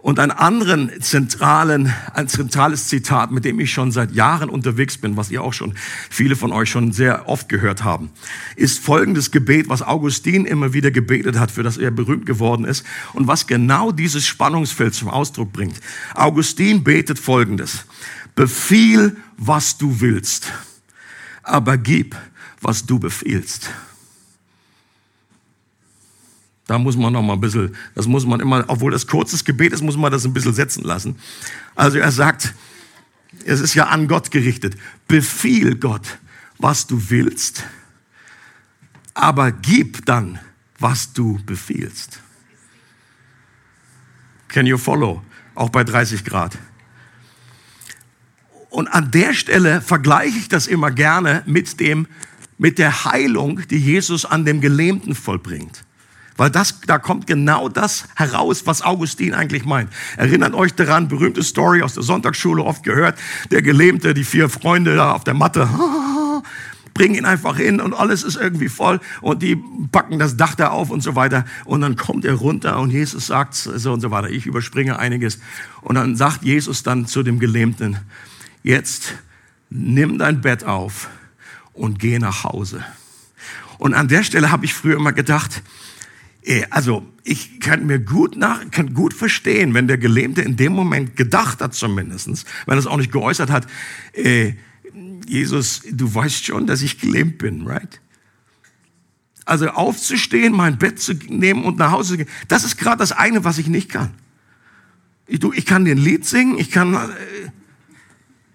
[0.00, 5.16] Und einen anderen zentralen, ein zentrales Zitat, mit dem ich schon seit Jahren unterwegs bin,
[5.16, 5.74] was ihr auch schon,
[6.08, 8.10] viele von euch schon sehr oft gehört haben,
[8.54, 12.84] ist folgendes Gebet, was Augustin immer wieder gebetet hat, für das er berühmt geworden ist
[13.12, 15.80] und was genau dieses Spannungsfeld zum Ausdruck bringt.
[16.14, 17.84] Augustin betet folgendes.
[18.36, 20.52] Befiehl, was du willst,
[21.42, 22.14] aber gib,
[22.60, 23.70] was du befiehlst.
[26.68, 29.72] Da muss man noch mal ein bisschen, das muss man immer, obwohl das kurzes Gebet
[29.72, 31.16] ist, muss man das ein bisschen setzen lassen.
[31.74, 32.54] Also er sagt,
[33.46, 34.76] es ist ja an Gott gerichtet.
[35.08, 36.18] Befiehl Gott,
[36.58, 37.64] was du willst,
[39.14, 40.38] aber gib dann,
[40.78, 42.20] was du befiehlst.
[44.48, 45.22] Can you follow?
[45.54, 46.58] Auch bei 30 Grad.
[48.68, 52.06] Und an der Stelle vergleiche ich das immer gerne mit dem,
[52.58, 55.87] mit der Heilung, die Jesus an dem Gelähmten vollbringt.
[56.38, 59.90] Weil das, da kommt genau das heraus, was Augustin eigentlich meint.
[60.16, 63.18] Erinnert euch daran, berühmte Story aus der Sonntagsschule, oft gehört,
[63.50, 65.68] der Gelähmte, die vier Freunde da auf der Matte,
[66.94, 70.68] bringen ihn einfach hin und alles ist irgendwie voll und die packen das Dach da
[70.68, 74.12] auf und so weiter und dann kommt er runter und Jesus sagt so und so
[74.12, 74.30] weiter.
[74.30, 75.40] Ich überspringe einiges
[75.82, 77.98] und dann sagt Jesus dann zu dem Gelähmten,
[78.62, 79.14] jetzt
[79.70, 81.08] nimm dein Bett auf
[81.72, 82.84] und geh nach Hause.
[83.78, 85.62] Und an der Stelle habe ich früher immer gedacht,
[86.70, 91.14] also ich kann mir gut nach, kann gut verstehen, wenn der Gelähmte in dem Moment
[91.14, 93.66] gedacht hat zumindestens, wenn er es auch nicht geäußert hat,
[94.14, 94.54] äh,
[95.26, 98.00] Jesus, du weißt schon, dass ich gelähmt bin, right?
[99.44, 103.12] Also aufzustehen, mein Bett zu nehmen und nach Hause zu gehen, das ist gerade das
[103.12, 104.14] eine, was ich nicht kann.
[105.26, 106.98] Ich, du, ich kann dir ein Lied singen, ich kann, äh,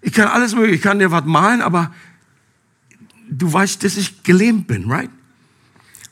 [0.02, 1.94] ich kann alles mögliche, ich kann dir was malen, aber
[3.30, 5.10] du weißt, dass ich gelähmt bin, right?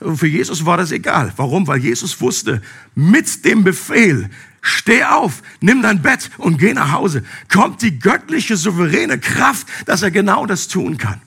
[0.04, 1.32] Und für Jesus war das egal.
[1.36, 1.66] Warum?
[1.66, 2.62] Weil Jesus wusste,
[2.94, 8.56] mit dem Befehl, steh auf, nimm dein Bett und geh nach Hause, kommt die göttliche,
[8.56, 11.20] souveräne Kraft, dass er genau das tun kann.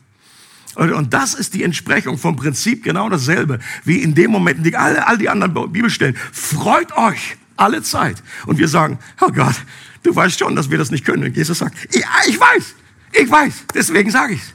[0.75, 5.07] Und das ist die Entsprechung vom Prinzip genau dasselbe, wie in dem Moment, die, alle,
[5.07, 6.17] all die anderen Bibelstellen.
[6.33, 8.21] Freut euch alle Zeit.
[8.45, 9.55] Und wir sagen, oh Gott,
[10.03, 11.23] du weißt schon, dass wir das nicht können.
[11.23, 12.75] Und Jesus sagt, ja, ich weiß,
[13.13, 14.54] ich weiß, deswegen sage ich's.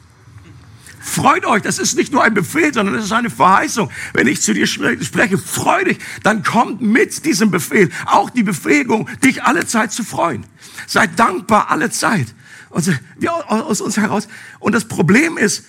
[1.02, 3.90] Freut euch, das ist nicht nur ein Befehl, sondern es ist eine Verheißung.
[4.12, 9.08] Wenn ich zu dir spreche, freu dich, dann kommt mit diesem Befehl auch die Befähigung,
[9.24, 10.44] dich alle Zeit zu freuen.
[10.86, 12.26] Seid dankbar alle Zeit.
[12.68, 14.28] Und wir aus uns heraus.
[14.58, 15.64] Und das Problem ist,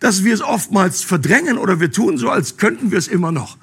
[0.00, 3.56] dass wir es oftmals verdrängen oder wir tun so, als könnten wir es immer noch.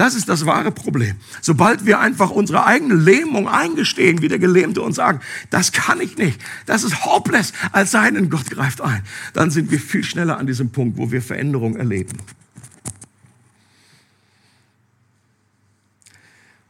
[0.00, 1.16] Das ist das wahre Problem.
[1.42, 6.16] Sobald wir einfach unsere eigene Lähmung eingestehen, wie der Gelähmte und sagen, das kann ich
[6.16, 9.02] nicht, das ist hopeless, als sei denn, Gott greift ein,
[9.34, 12.16] dann sind wir viel schneller an diesem Punkt, wo wir Veränderung erleben.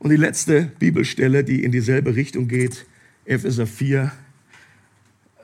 [0.01, 2.85] Und die letzte Bibelstelle, die in dieselbe Richtung geht,
[3.27, 4.11] Epheser 4,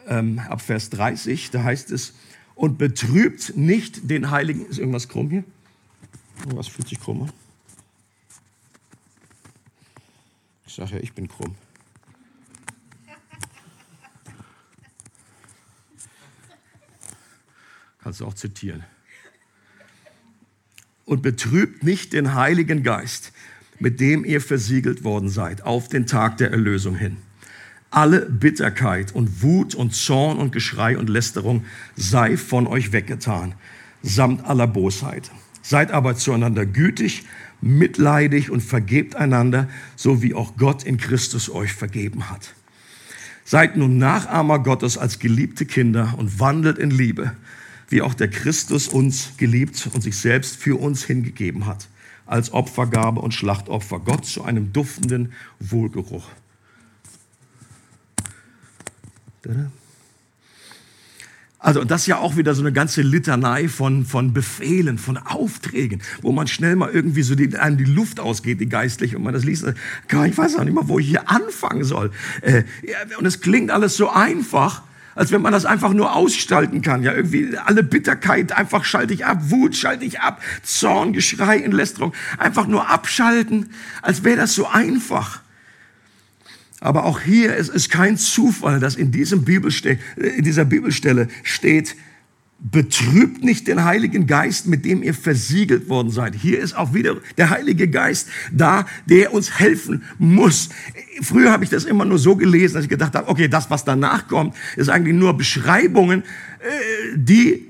[0.08, 2.14] ähm, ab Vers 30, da heißt es,
[2.56, 5.44] und betrübt nicht den Heiligen, ist irgendwas krumm hier?
[6.46, 7.45] Was fühlt sich krumm an?
[10.76, 11.54] Sage ja, ich bin krumm.
[18.02, 18.84] Kannst du auch zitieren.
[21.06, 23.32] Und betrübt nicht den Heiligen Geist,
[23.78, 27.16] mit dem ihr versiegelt worden seid, auf den Tag der Erlösung hin.
[27.90, 31.64] Alle Bitterkeit und Wut und Zorn und Geschrei und Lästerung
[31.96, 33.54] sei von euch weggetan,
[34.02, 35.30] samt aller Bosheit.
[35.62, 37.24] Seid aber zueinander gütig,
[37.60, 42.54] mitleidig und vergebt einander, so wie auch Gott in Christus euch vergeben hat.
[43.44, 47.32] Seid nun Nachahmer Gottes als geliebte Kinder und wandelt in Liebe,
[47.88, 51.88] wie auch der Christus uns geliebt und sich selbst für uns hingegeben hat,
[52.26, 56.28] als Opfergabe und Schlachtopfer, Gott zu einem duftenden Wohlgeruch.
[59.42, 59.70] Da-da.
[61.58, 66.02] Also das ist ja auch wieder so eine ganze Litanei von, von Befehlen, von Aufträgen,
[66.20, 69.32] wo man schnell mal irgendwie so die, einem die Luft ausgeht, die geistlich, und man
[69.32, 69.64] das liest,
[70.08, 72.10] ich weiß auch nicht mal, wo ich hier anfangen soll.
[72.42, 72.64] Äh,
[73.18, 74.82] und es klingt alles so einfach,
[75.14, 77.02] als wenn man das einfach nur ausgestalten kann.
[77.02, 82.12] Ja, irgendwie alle Bitterkeit einfach schalte ich ab, Wut schalte ich ab, Zorn, Geschrei, Entlästerung,
[82.36, 83.70] einfach nur abschalten,
[84.02, 85.40] als wäre das so einfach.
[86.86, 91.96] Aber auch hier ist es kein Zufall, dass in, diesem Bibelste in dieser Bibelstelle steht,
[92.60, 96.36] betrübt nicht den Heiligen Geist, mit dem ihr versiegelt worden seid.
[96.36, 100.68] Hier ist auch wieder der Heilige Geist da, der uns helfen muss.
[101.22, 103.84] Früher habe ich das immer nur so gelesen, dass ich gedacht habe, okay, das, was
[103.84, 107.66] danach kommt, ist eigentlich nur Beschreibungen, äh, die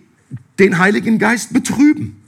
[0.58, 2.20] den Heiligen Geist betrüben.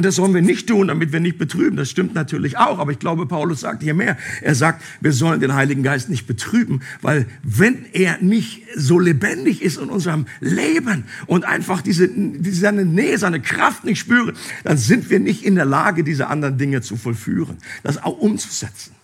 [0.00, 1.76] Und das sollen wir nicht tun, damit wir nicht betrüben.
[1.76, 2.78] Das stimmt natürlich auch.
[2.78, 4.16] Aber ich glaube, Paulus sagt hier mehr.
[4.40, 9.60] Er sagt, wir sollen den Heiligen Geist nicht betrüben, weil wenn er nicht so lebendig
[9.60, 14.32] ist in unserem Leben und einfach diese, diese seine Nähe, seine Kraft nicht spüren,
[14.64, 18.94] dann sind wir nicht in der Lage, diese anderen Dinge zu vollführen, das auch umzusetzen.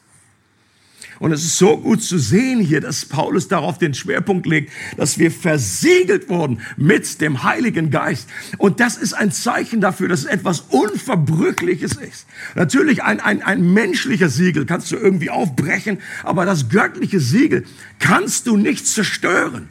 [1.19, 5.19] Und es ist so gut zu sehen hier, dass Paulus darauf den Schwerpunkt legt, dass
[5.19, 8.29] wir versiegelt wurden mit dem Heiligen Geist.
[8.59, 12.27] Und das ist ein Zeichen dafür, dass es etwas Unverbrüchliches ist.
[12.55, 17.65] Natürlich ein, ein, ein menschlicher Siegel kannst du irgendwie aufbrechen, aber das göttliche Siegel
[17.99, 19.69] kannst du nicht zerstören.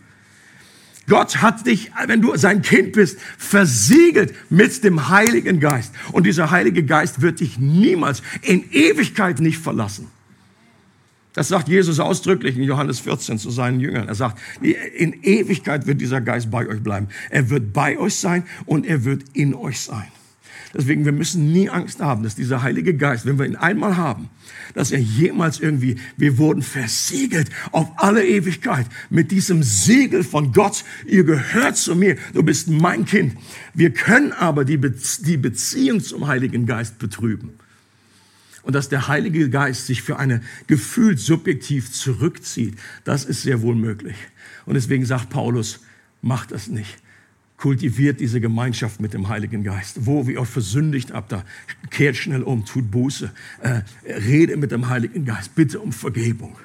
[1.08, 5.94] Gott hat dich, wenn du sein Kind bist, versiegelt mit dem Heiligen Geist.
[6.12, 10.10] Und dieser Heilige Geist wird dich niemals in Ewigkeit nicht verlassen.
[11.36, 14.08] Das sagt Jesus ausdrücklich in Johannes 14 zu seinen Jüngern.
[14.08, 17.10] Er sagt, in Ewigkeit wird dieser Geist bei euch bleiben.
[17.30, 20.08] Er wird bei euch sein und er wird in euch sein.
[20.74, 24.30] Deswegen, wir müssen nie Angst haben, dass dieser Heilige Geist, wenn wir ihn einmal haben,
[24.74, 30.86] dass er jemals irgendwie, wir wurden versiegelt auf alle Ewigkeit mit diesem Siegel von Gott.
[31.06, 33.36] Ihr gehört zu mir, du bist mein Kind.
[33.74, 34.94] Wir können aber die, Be
[35.26, 37.58] die Beziehung zum Heiligen Geist betrüben.
[38.66, 43.76] Und dass der Heilige Geist sich für eine gefühlt subjektiv zurückzieht, das ist sehr wohl
[43.76, 44.18] möglich.
[44.66, 45.80] Und deswegen sagt Paulus,
[46.22, 46.98] macht das nicht
[47.58, 50.06] kultiviert diese Gemeinschaft mit dem Heiligen Geist.
[50.06, 51.44] Wo wir euch versündigt habt, da
[51.90, 56.56] kehrt schnell um, tut Buße, äh, rede mit dem Heiligen Geist, bitte um Vergebung.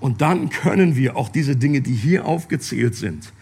[0.00, 3.32] Und dann können wir auch diese Dinge, die hier aufgezählt sind,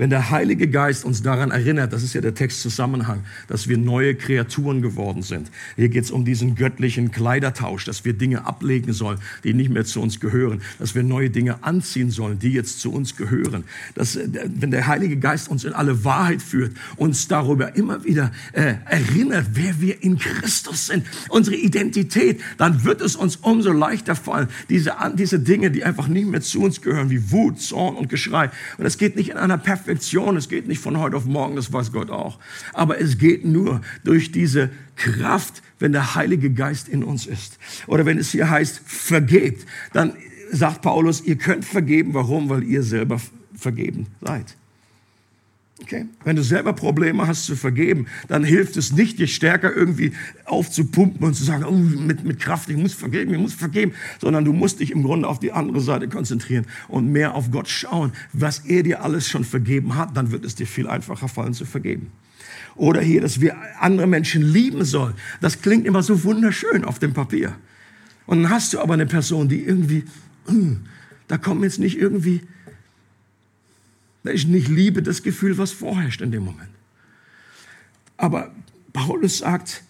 [0.00, 4.14] wenn der Heilige Geist uns daran erinnert, das ist ja der Textzusammenhang, dass wir neue
[4.14, 5.50] Kreaturen geworden sind.
[5.76, 9.84] Hier geht es um diesen göttlichen Kleidertausch, dass wir Dinge ablegen sollen, die nicht mehr
[9.84, 13.64] zu uns gehören, dass wir neue Dinge anziehen sollen, die jetzt zu uns gehören.
[13.94, 18.32] Dass, äh, wenn der Heilige Geist uns in alle Wahrheit führt, uns darüber immer wieder
[18.54, 24.16] äh, erinnert, wer wir in Christus sind, unsere Identität, dann wird es uns umso leichter
[24.16, 28.08] fallen, diese, diese Dinge, die einfach nicht mehr zu uns gehören, wie Wut, Zorn und
[28.08, 28.48] Geschrei.
[28.78, 30.36] Und es geht nicht in einer perfekten Perfektion.
[30.36, 32.38] Es geht nicht von heute auf morgen, das weiß Gott auch.
[32.72, 37.58] Aber es geht nur durch diese Kraft, wenn der Heilige Geist in uns ist.
[37.88, 40.12] Oder wenn es hier heißt, vergebt, dann
[40.52, 42.14] sagt Paulus, ihr könnt vergeben.
[42.14, 42.48] Warum?
[42.48, 43.20] Weil ihr selber
[43.52, 44.56] vergeben seid.
[45.82, 46.06] Okay?
[46.24, 50.12] Wenn du selber Probleme hast zu vergeben, dann hilft es nicht, dich stärker irgendwie
[50.44, 54.44] aufzupumpen und zu sagen, oh, mit, mit Kraft, ich muss vergeben, ich muss vergeben, sondern
[54.44, 58.12] du musst dich im Grunde auf die andere Seite konzentrieren und mehr auf Gott schauen,
[58.32, 61.64] was er dir alles schon vergeben hat, dann wird es dir viel einfacher fallen zu
[61.64, 62.12] vergeben.
[62.76, 65.14] Oder hier, dass wir andere Menschen lieben sollen.
[65.40, 67.56] Das klingt immer so wunderschön auf dem Papier.
[68.26, 70.04] Und dann hast du aber eine Person, die irgendwie,
[70.46, 70.82] hm,
[71.26, 72.42] da kommen jetzt nicht irgendwie
[74.22, 76.70] da ist nicht Liebe das Gefühl, was vorherrscht in dem Moment.
[78.16, 78.54] Aber
[78.92, 79.82] Paulus sagt,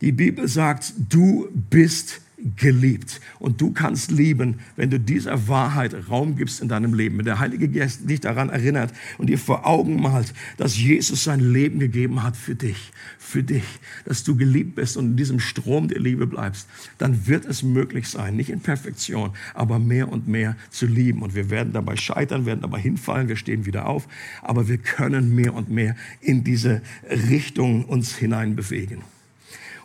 [0.00, 2.20] die Bibel sagt, du bist
[2.56, 3.20] geliebt.
[3.38, 7.18] Und du kannst lieben, wenn du dieser Wahrheit Raum gibst in deinem Leben.
[7.18, 11.40] Wenn der Heilige Geist dich daran erinnert und dir vor Augen malt, dass Jesus sein
[11.40, 13.64] Leben gegeben hat für dich, für dich,
[14.04, 18.08] dass du geliebt bist und in diesem Strom der Liebe bleibst, dann wird es möglich
[18.08, 21.22] sein, nicht in Perfektion, aber mehr und mehr zu lieben.
[21.22, 24.08] Und wir werden dabei scheitern, werden dabei hinfallen, wir stehen wieder auf,
[24.42, 29.02] aber wir können mehr und mehr in diese Richtung uns hineinbewegen.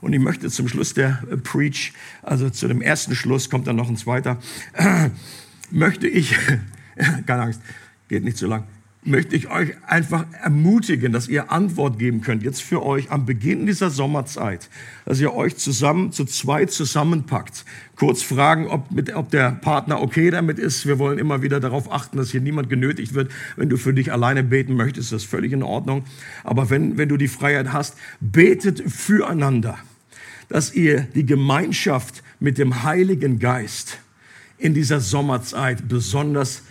[0.01, 3.75] Und ich möchte zum Schluss der äh, Preach, also zu dem ersten Schluss, kommt dann
[3.75, 4.39] noch ein zweiter,
[5.71, 6.35] möchte ich,
[7.25, 7.61] keine Angst,
[8.07, 8.63] geht nicht so lang,
[9.07, 13.65] möchte ich euch einfach ermutigen, dass ihr Antwort geben könnt, jetzt für euch am Beginn
[13.65, 14.69] dieser Sommerzeit,
[15.05, 17.65] dass ihr euch zusammen, zu zweit zusammenpackt,
[17.95, 20.85] kurz fragen, ob, mit, ob der Partner okay damit ist.
[20.85, 23.31] Wir wollen immer wieder darauf achten, dass hier niemand genötigt wird.
[23.55, 26.03] Wenn du für dich alleine beten möchtest, ist das völlig in Ordnung.
[26.43, 29.77] Aber wenn, wenn du die Freiheit hast, betet füreinander,
[30.49, 33.99] dass ihr die Gemeinschaft mit dem Heiligen Geist
[34.57, 36.63] in dieser Sommerzeit besonders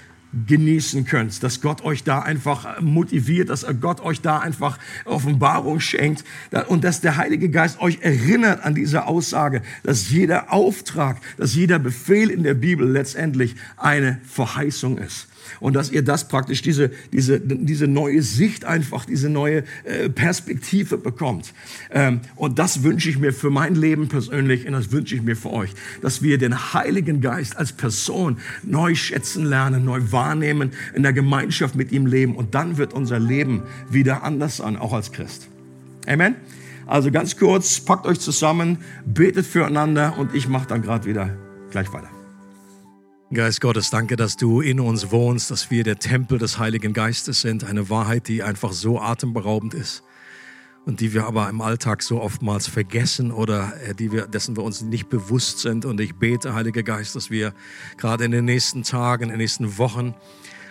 [0.46, 6.24] genießen könnt, dass Gott euch da einfach motiviert, dass Gott euch da einfach Offenbarung schenkt
[6.68, 11.78] und dass der Heilige Geist euch erinnert an diese Aussage, dass jeder Auftrag, dass jeder
[11.78, 15.28] Befehl in der Bibel letztendlich eine Verheißung ist
[15.60, 20.98] und dass ihr das praktisch, diese, diese, diese neue Sicht einfach, diese neue äh, Perspektive
[20.98, 21.52] bekommt.
[21.90, 25.36] Ähm, und das wünsche ich mir für mein Leben persönlich und das wünsche ich mir
[25.36, 25.70] für euch,
[26.02, 31.74] dass wir den Heiligen Geist als Person neu schätzen lernen, neu wahrnehmen, in der Gemeinschaft
[31.74, 35.48] mit ihm leben und dann wird unser Leben wieder anders sein, auch als Christ.
[36.06, 36.36] Amen.
[36.86, 41.30] Also ganz kurz, packt euch zusammen, betet füreinander und ich mache dann gerade wieder
[41.70, 42.15] gleich weiter.
[43.34, 47.40] Geist Gottes, danke, dass du in uns wohnst, dass wir der Tempel des Heiligen Geistes
[47.40, 47.64] sind.
[47.64, 50.04] Eine Wahrheit, die einfach so atemberaubend ist
[50.84, 54.62] und die wir aber im Alltag so oftmals vergessen oder äh, die wir, dessen wir
[54.62, 55.84] uns nicht bewusst sind.
[55.84, 57.52] Und ich bete, Heiliger Geist, dass wir
[57.96, 60.14] gerade in den nächsten Tagen, in den nächsten Wochen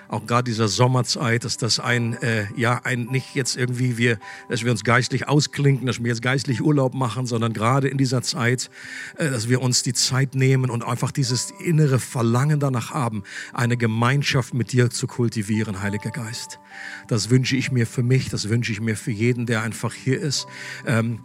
[0.08, 4.64] auch gerade dieser Sommerzeit, dass das ein, äh, ja, ein, nicht jetzt irgendwie wir, dass
[4.64, 8.70] wir uns geistlich ausklinken, dass wir jetzt geistlich Urlaub machen, sondern gerade in dieser Zeit,
[9.18, 13.78] äh, dass wir uns die Zeit nehmen und einfach dieses innere Verlangen danach haben, eine
[13.78, 16.60] Gemeinschaft mit dir zu kultivieren, Heiliger Geist.
[17.08, 20.20] Das wünsche ich mir für mich, das wünsche ich mir für jeden, der einfach hier
[20.20, 20.48] ist.
[20.86, 21.20] Ähm,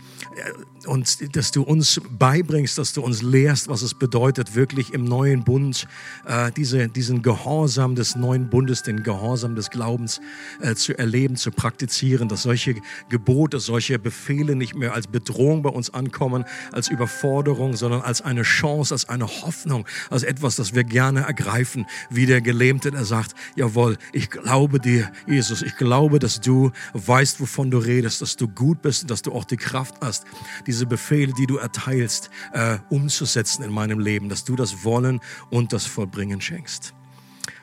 [0.86, 5.44] und dass du uns beibringst, dass du uns lehrst, was es bedeutet, wirklich im neuen
[5.44, 5.86] Bund,
[6.26, 10.20] äh, diese, diesen Gehorsam des neuen Bundes den Gehorsam des Glaubens
[10.60, 12.76] äh, zu erleben, zu praktizieren, dass solche
[13.08, 18.42] Gebote, solche Befehle nicht mehr als Bedrohung bei uns ankommen, als Überforderung, sondern als eine
[18.42, 23.34] Chance, als eine Hoffnung, als etwas, das wir gerne ergreifen, wie der Gelähmte, der sagt,
[23.54, 28.48] jawohl, ich glaube dir, Jesus, ich glaube, dass du weißt, wovon du redest, dass du
[28.48, 30.24] gut bist und dass du auch die Kraft hast,
[30.70, 35.18] diese Befehle, die du erteilst, äh, umzusetzen in meinem Leben, dass du das Wollen
[35.50, 36.94] und das Vollbringen schenkst.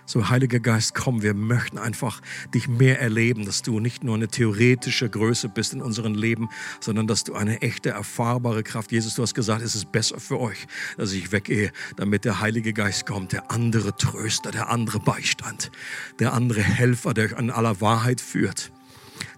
[0.06, 2.22] So, Heiliger Geist, komm, wir möchten einfach
[2.54, 6.50] dich mehr erleben, dass du nicht nur eine theoretische Größe bist in unserem Leben,
[6.82, 8.92] sondern dass du eine echte, erfahrbare Kraft.
[8.92, 12.74] Jesus, du hast gesagt, es ist besser für euch, dass ich weggehe, damit der Heilige
[12.74, 15.72] Geist kommt, der andere Tröster, der andere Beistand,
[16.20, 18.74] der andere Helfer, der euch an aller Wahrheit führt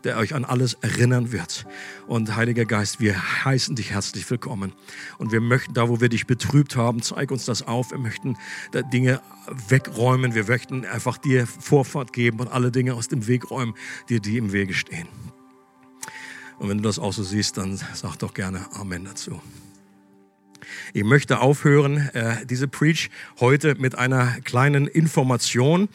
[0.04, 1.66] der euch an alles erinnern wird.
[2.08, 4.74] Und Heiliger Geist, wir heißen dich herzlich willkommen.
[5.18, 7.91] Und wir möchten, da wo wir dich betrübt haben, zeig uns das auf.
[7.91, 8.38] Wir möchten
[8.91, 9.22] Dinge
[9.68, 10.36] wegräumen.
[10.36, 13.74] Wir möchten einfach dir Vorfahrt geben und alle Dinge aus dem Weg räumen,
[14.10, 15.08] die dir im Wege stehen.
[16.60, 19.41] Und wenn du das auch so siehst, dann sag doch gerne Amen dazu.
[20.93, 25.89] Ich möchte aufhören, äh, diese Preach heute mit einer kleinen Information,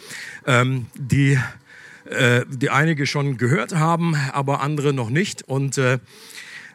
[0.47, 1.39] ähm, die
[2.05, 5.43] äh, die einige schon gehört haben, aber andere noch nicht.
[5.43, 5.99] Und, äh,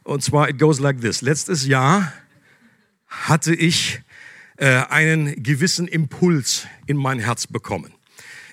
[0.03, 1.21] und zwar, it goes like this.
[1.21, 2.13] Letztes Jahr
[3.07, 4.01] hatte ich
[4.57, 7.93] äh, einen gewissen Impuls in mein Herz bekommen.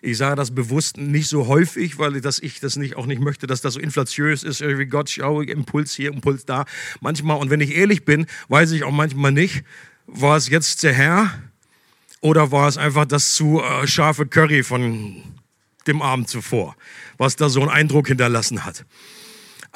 [0.03, 3.47] Ich sage das bewusst nicht so häufig, weil das ich das nicht, auch nicht möchte,
[3.47, 4.61] dass das so inflatiös ist.
[4.61, 6.65] Irgendwie Gott, schau, Impuls hier, Impuls da.
[7.01, 9.65] Manchmal, und wenn ich ehrlich bin, weiß ich auch manchmal nicht,
[10.07, 11.31] war es jetzt der Herr
[12.21, 15.23] oder war es einfach das zu äh, scharfe Curry von
[15.87, 16.77] dem Abend zuvor,
[17.19, 18.85] was da so einen Eindruck hinterlassen hat.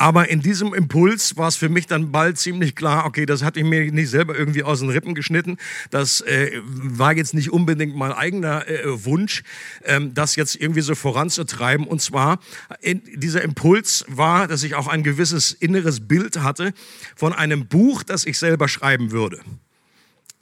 [0.01, 3.61] Aber in diesem Impuls war es für mich dann bald ziemlich klar, okay, das hatte
[3.61, 5.59] ich mir nicht selber irgendwie aus den Rippen geschnitten.
[5.91, 9.43] Das äh, war jetzt nicht unbedingt mein eigener äh, Wunsch,
[9.85, 11.87] ähm, das jetzt irgendwie so voranzutreiben.
[11.87, 12.39] Und zwar,
[12.81, 16.73] in, dieser Impuls war, dass ich auch ein gewisses inneres Bild hatte
[17.15, 19.43] von einem Buch, das ich selber schreiben würde.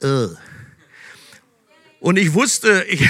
[0.01, 0.29] Uh.
[1.99, 3.09] Und ich wusste, ich,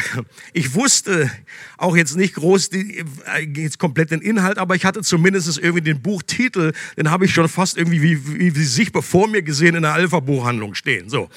[0.54, 1.30] ich wusste
[1.78, 5.82] auch jetzt nicht groß die, äh, jetzt komplett den Inhalt, aber ich hatte zumindest irgendwie
[5.82, 9.76] den Buchtitel, den habe ich schon fast irgendwie wie, wie, wie sichtbar vor mir gesehen
[9.76, 11.10] in der Alpha-Buchhandlung stehen.
[11.10, 11.30] So,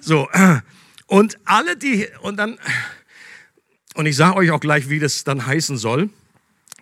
[0.00, 0.28] so
[1.06, 2.58] und alle die und dann
[3.94, 6.10] und ich sage euch auch gleich, wie das dann heißen soll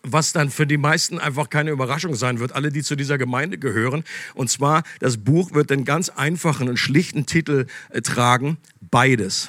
[0.05, 3.59] was dann für die meisten einfach keine Überraschung sein wird, alle, die zu dieser Gemeinde
[3.59, 4.05] gehören.
[4.35, 9.49] Und zwar, das Buch wird den ganz einfachen und schlichten Titel äh, tragen, beides.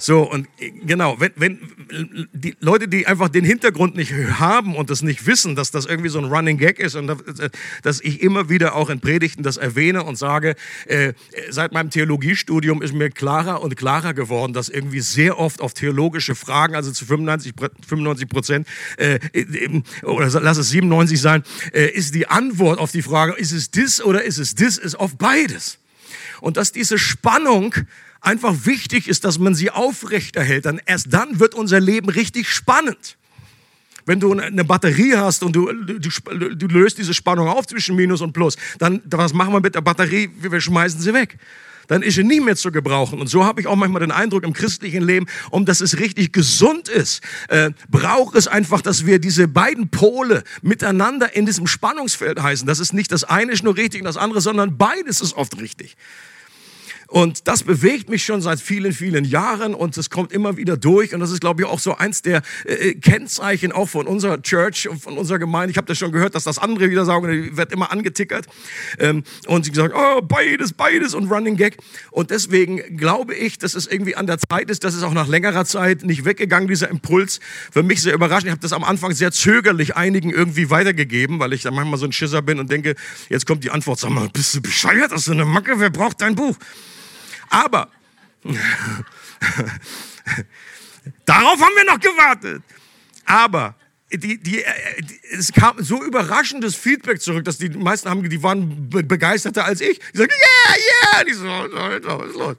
[0.00, 0.46] So, und
[0.86, 1.58] genau, wenn, wenn
[2.32, 6.08] die Leute, die einfach den Hintergrund nicht haben und das nicht wissen, dass das irgendwie
[6.08, 7.12] so ein Running Gag ist und
[7.82, 10.54] dass ich immer wieder auch in Predigten das erwähne und sage,
[10.86, 11.14] äh,
[11.50, 16.36] seit meinem Theologiestudium ist mir klarer und klarer geworden, dass irgendwie sehr oft auf theologische
[16.36, 17.54] Fragen, also zu 95,
[17.88, 18.68] 95 Prozent,
[18.98, 19.18] äh,
[20.04, 21.42] oder lass es 97 sein,
[21.72, 24.94] äh, ist die Antwort auf die Frage, ist es das oder ist es das, ist
[24.94, 25.78] oft beides.
[26.40, 27.74] Und dass diese Spannung
[28.20, 33.16] einfach wichtig ist, dass man sie aufrechterhält, dann erst dann wird unser Leben richtig spannend.
[34.06, 38.22] Wenn du eine Batterie hast und du, du, du löst diese Spannung auf zwischen Minus
[38.22, 40.30] und Plus, dann was machen wir mit der Batterie?
[40.40, 41.38] Wir schmeißen sie weg
[41.88, 43.20] dann ist sie nie mehr zu gebrauchen.
[43.20, 46.32] Und so habe ich auch manchmal den Eindruck im christlichen Leben, um dass es richtig
[46.32, 52.40] gesund ist, äh, braucht es einfach, dass wir diese beiden Pole miteinander in diesem Spannungsfeld
[52.40, 52.66] heißen.
[52.66, 55.60] Das ist nicht das eine ist nur richtig und das andere, sondern beides ist oft
[55.60, 55.96] richtig.
[57.08, 61.14] Und das bewegt mich schon seit vielen, vielen Jahren und es kommt immer wieder durch.
[61.14, 64.88] Und das ist, glaube ich, auch so eins der äh, Kennzeichen auch von unserer Church
[64.90, 65.70] und von unserer Gemeinde.
[65.70, 68.46] Ich habe das schon gehört, dass das andere wieder sagen, wird immer angetickert.
[68.98, 71.78] Ähm, und sie sagen, oh, beides, beides und Running Gag.
[72.10, 75.28] Und deswegen glaube ich, dass es irgendwie an der Zeit ist, dass es auch nach
[75.28, 77.40] längerer Zeit nicht weggegangen, dieser Impuls.
[77.72, 78.48] Für mich sehr überraschend.
[78.48, 82.04] Ich habe das am Anfang sehr zögerlich einigen irgendwie weitergegeben, weil ich dann manchmal so
[82.04, 82.96] ein Schisser bin und denke,
[83.30, 85.10] jetzt kommt die Antwort, sag mal, bist du bescheuert?
[85.10, 85.80] Hast du eine Macke?
[85.80, 86.54] Wer braucht dein Buch?
[87.50, 87.88] Aber
[91.24, 92.62] darauf haben wir noch gewartet.
[93.24, 93.74] Aber
[94.10, 98.88] die, äh, die, es kam so überraschendes Feedback zurück, dass die meisten haben, die waren
[98.88, 99.98] begeisterter als ich.
[100.14, 100.76] Die sagten, yeah,
[101.14, 101.24] yeah.
[101.24, 102.56] Die so, was ist los?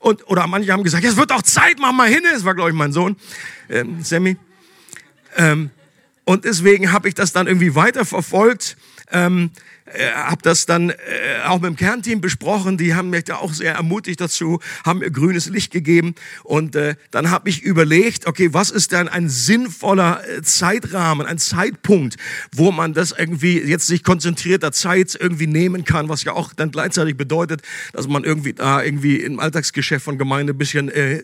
[0.00, 2.22] Und, oder manche haben gesagt, es wird auch Zeit, mach mal hin.
[2.30, 3.16] Das war, glaube ich, mein Sohn,
[3.70, 4.36] ähm, Sammy.
[5.36, 5.70] Ähm,
[6.24, 8.76] und deswegen habe ich das dann irgendwie weiter verfolgt
[9.12, 9.52] Ähm,
[9.86, 10.94] äh, habe das dann äh,
[11.46, 12.76] auch mit dem Kernteam besprochen.
[12.76, 16.14] Die haben mich da auch sehr ermutigt dazu, haben mir grünes Licht gegeben.
[16.42, 21.38] Und äh, dann habe ich überlegt, okay, was ist denn ein sinnvoller äh, Zeitrahmen, ein
[21.38, 22.16] Zeitpunkt,
[22.52, 26.70] wo man das irgendwie jetzt sich konzentrierter Zeit irgendwie nehmen kann, was ja auch dann
[26.72, 27.62] gleichzeitig bedeutet,
[27.92, 31.22] dass man irgendwie da irgendwie im Alltagsgeschäft von Gemeinde ein bisschen äh,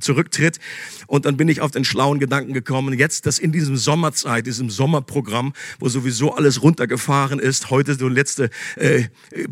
[0.00, 0.60] zurücktritt.
[1.08, 4.70] Und dann bin ich auf den schlauen Gedanken gekommen, jetzt das in diesem Sommerzeit, diesem
[4.70, 9.04] Sommerprogramm, wo sowieso alles runtergefahren ist, heute so letzte äh,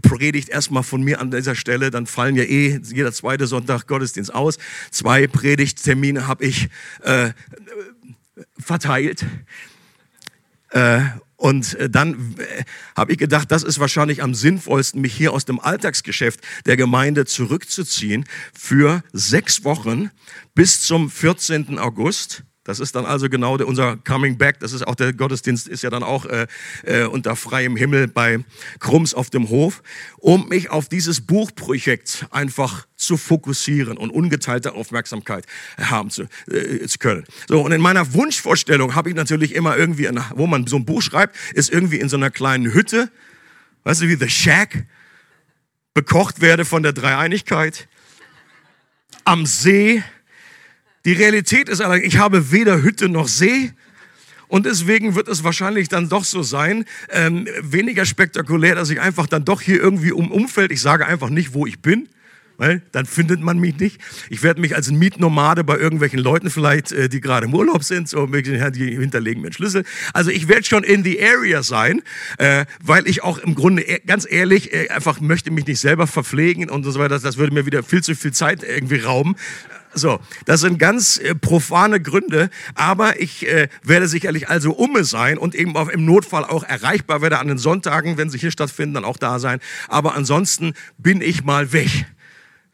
[0.02, 4.32] Predigt erstmal von mir an dieser Stelle, dann fallen ja eh jeder zweite Sonntag Gottesdienst
[4.32, 4.58] aus.
[4.92, 6.68] Zwei Predigttermine habe ich
[7.02, 7.30] äh,
[8.58, 9.24] verteilt.
[10.68, 11.00] Äh,
[11.40, 12.64] und äh, dann äh,
[12.94, 17.24] habe ich gedacht, das ist wahrscheinlich am sinnvollsten, mich hier aus dem Alltagsgeschäft der Gemeinde
[17.24, 20.10] zurückzuziehen für sechs Wochen
[20.54, 21.78] bis zum 14.
[21.78, 22.44] August.
[22.70, 24.60] Das ist dann also genau der, unser Coming Back.
[24.60, 26.46] Das ist auch der Gottesdienst, ist ja dann auch äh,
[26.84, 28.38] äh, unter freiem Himmel bei
[28.78, 29.82] Krums auf dem Hof,
[30.18, 35.46] um mich auf dieses Buchprojekt einfach zu fokussieren und ungeteilte Aufmerksamkeit
[35.80, 37.24] haben zu, äh, zu können.
[37.48, 41.02] So und in meiner Wunschvorstellung habe ich natürlich immer irgendwie, wo man so ein Buch
[41.02, 43.10] schreibt, ist irgendwie in so einer kleinen Hütte,
[43.82, 44.86] weißt du, wie The Shack,
[45.92, 47.88] bekocht werde von der Dreieinigkeit,
[49.24, 50.04] am See
[51.04, 53.72] die Realität ist allerdings, ich habe weder Hütte noch See.
[54.48, 59.28] Und deswegen wird es wahrscheinlich dann doch so sein, ähm, weniger spektakulär, dass ich einfach
[59.28, 62.08] dann doch hier irgendwie um Umfeld, ich sage einfach nicht, wo ich bin,
[62.60, 64.00] weil dann findet man mich nicht.
[64.28, 68.06] Ich werde mich als Mietnomade bei irgendwelchen Leuten vielleicht, äh, die gerade im Urlaub sind,
[68.06, 69.84] so die hinterlegen mir Schlüssel.
[70.12, 72.02] Also ich werde schon in the area sein,
[72.36, 76.06] äh, weil ich auch im Grunde e-, ganz ehrlich äh, einfach möchte mich nicht selber
[76.06, 77.18] verpflegen und so weiter.
[77.18, 79.36] Das würde mir wieder viel zu viel Zeit irgendwie rauben.
[79.92, 85.36] So, das sind ganz äh, profane Gründe, aber ich äh, werde sicherlich also umme sein
[85.36, 88.94] und eben auch im Notfall auch erreichbar werde an den Sonntagen, wenn sie hier stattfinden,
[88.94, 89.58] dann auch da sein.
[89.88, 92.06] Aber ansonsten bin ich mal weg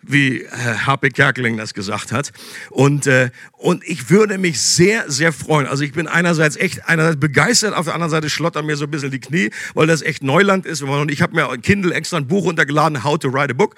[0.08, 1.10] wie äh, H.P.
[1.10, 2.32] Kerkeling das gesagt hat.
[2.70, 5.66] Und, äh, und ich würde mich sehr, sehr freuen.
[5.66, 8.90] Also ich bin einerseits echt einerseits begeistert, auf der anderen Seite schlottern mir so ein
[8.90, 10.82] bisschen die Knie, weil das echt Neuland ist.
[10.82, 13.74] Und ich habe mir Kindle extra ein Buch runtergeladen, How to Write a Book.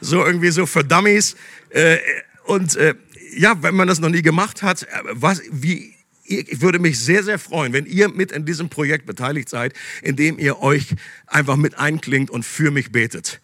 [0.00, 1.36] So irgendwie so für Dummies.
[1.70, 1.98] Äh,
[2.44, 2.94] und äh,
[3.36, 5.94] ja, wenn man das noch nie gemacht hat, äh, was, wie,
[6.24, 10.38] ich würde mich sehr, sehr freuen, wenn ihr mit in diesem Projekt beteiligt seid, indem
[10.38, 10.94] ihr euch
[11.26, 13.40] einfach mit einklingt und für mich betet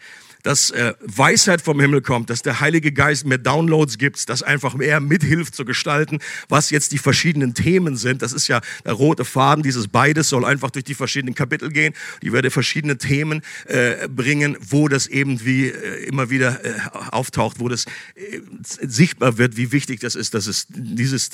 [0.47, 4.75] dass äh, Weisheit vom Himmel kommt, dass der Heilige Geist mehr Downloads gibt, dass einfach
[4.75, 8.23] mehr mithilft zu gestalten, was jetzt die verschiedenen Themen sind.
[8.23, 11.95] Das ist ja der rote Faden, dieses beides soll einfach durch die verschiedenen Kapitel gehen.
[12.23, 16.75] Ich werde verschiedene Themen äh, bringen, wo das eben wie äh, immer wieder äh,
[17.11, 21.31] auftaucht, wo das äh, sichtbar wird, wie wichtig das ist, dass es dieses,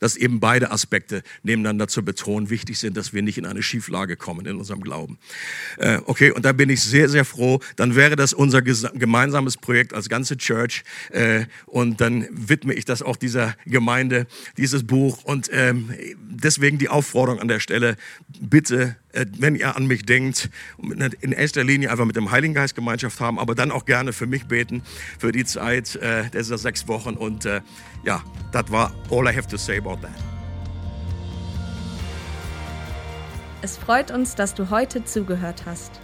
[0.00, 4.18] dass eben beide Aspekte nebeneinander zu betonen wichtig sind, dass wir nicht in eine Schieflage
[4.18, 5.16] kommen in unserem Glauben.
[5.78, 7.60] Äh, okay, und da bin ich sehr, sehr froh.
[7.76, 10.84] Dann wäre das unser gemeinsames Projekt als ganze Church.
[11.10, 14.26] Äh, und dann widme ich das auch dieser Gemeinde,
[14.56, 15.24] dieses Buch.
[15.24, 17.96] Und ähm, deswegen die Aufforderung an der Stelle,
[18.40, 20.50] bitte, äh, wenn ihr an mich denkt,
[21.20, 24.26] in erster Linie einfach mit dem Heiligen Geist Gemeinschaft haben, aber dann auch gerne für
[24.26, 24.82] mich beten,
[25.18, 27.14] für die Zeit äh, dieser sechs Wochen.
[27.14, 27.60] Und äh,
[28.04, 28.22] ja,
[28.52, 30.14] das war all I have to say about that.
[33.62, 36.03] Es freut uns, dass du heute zugehört hast.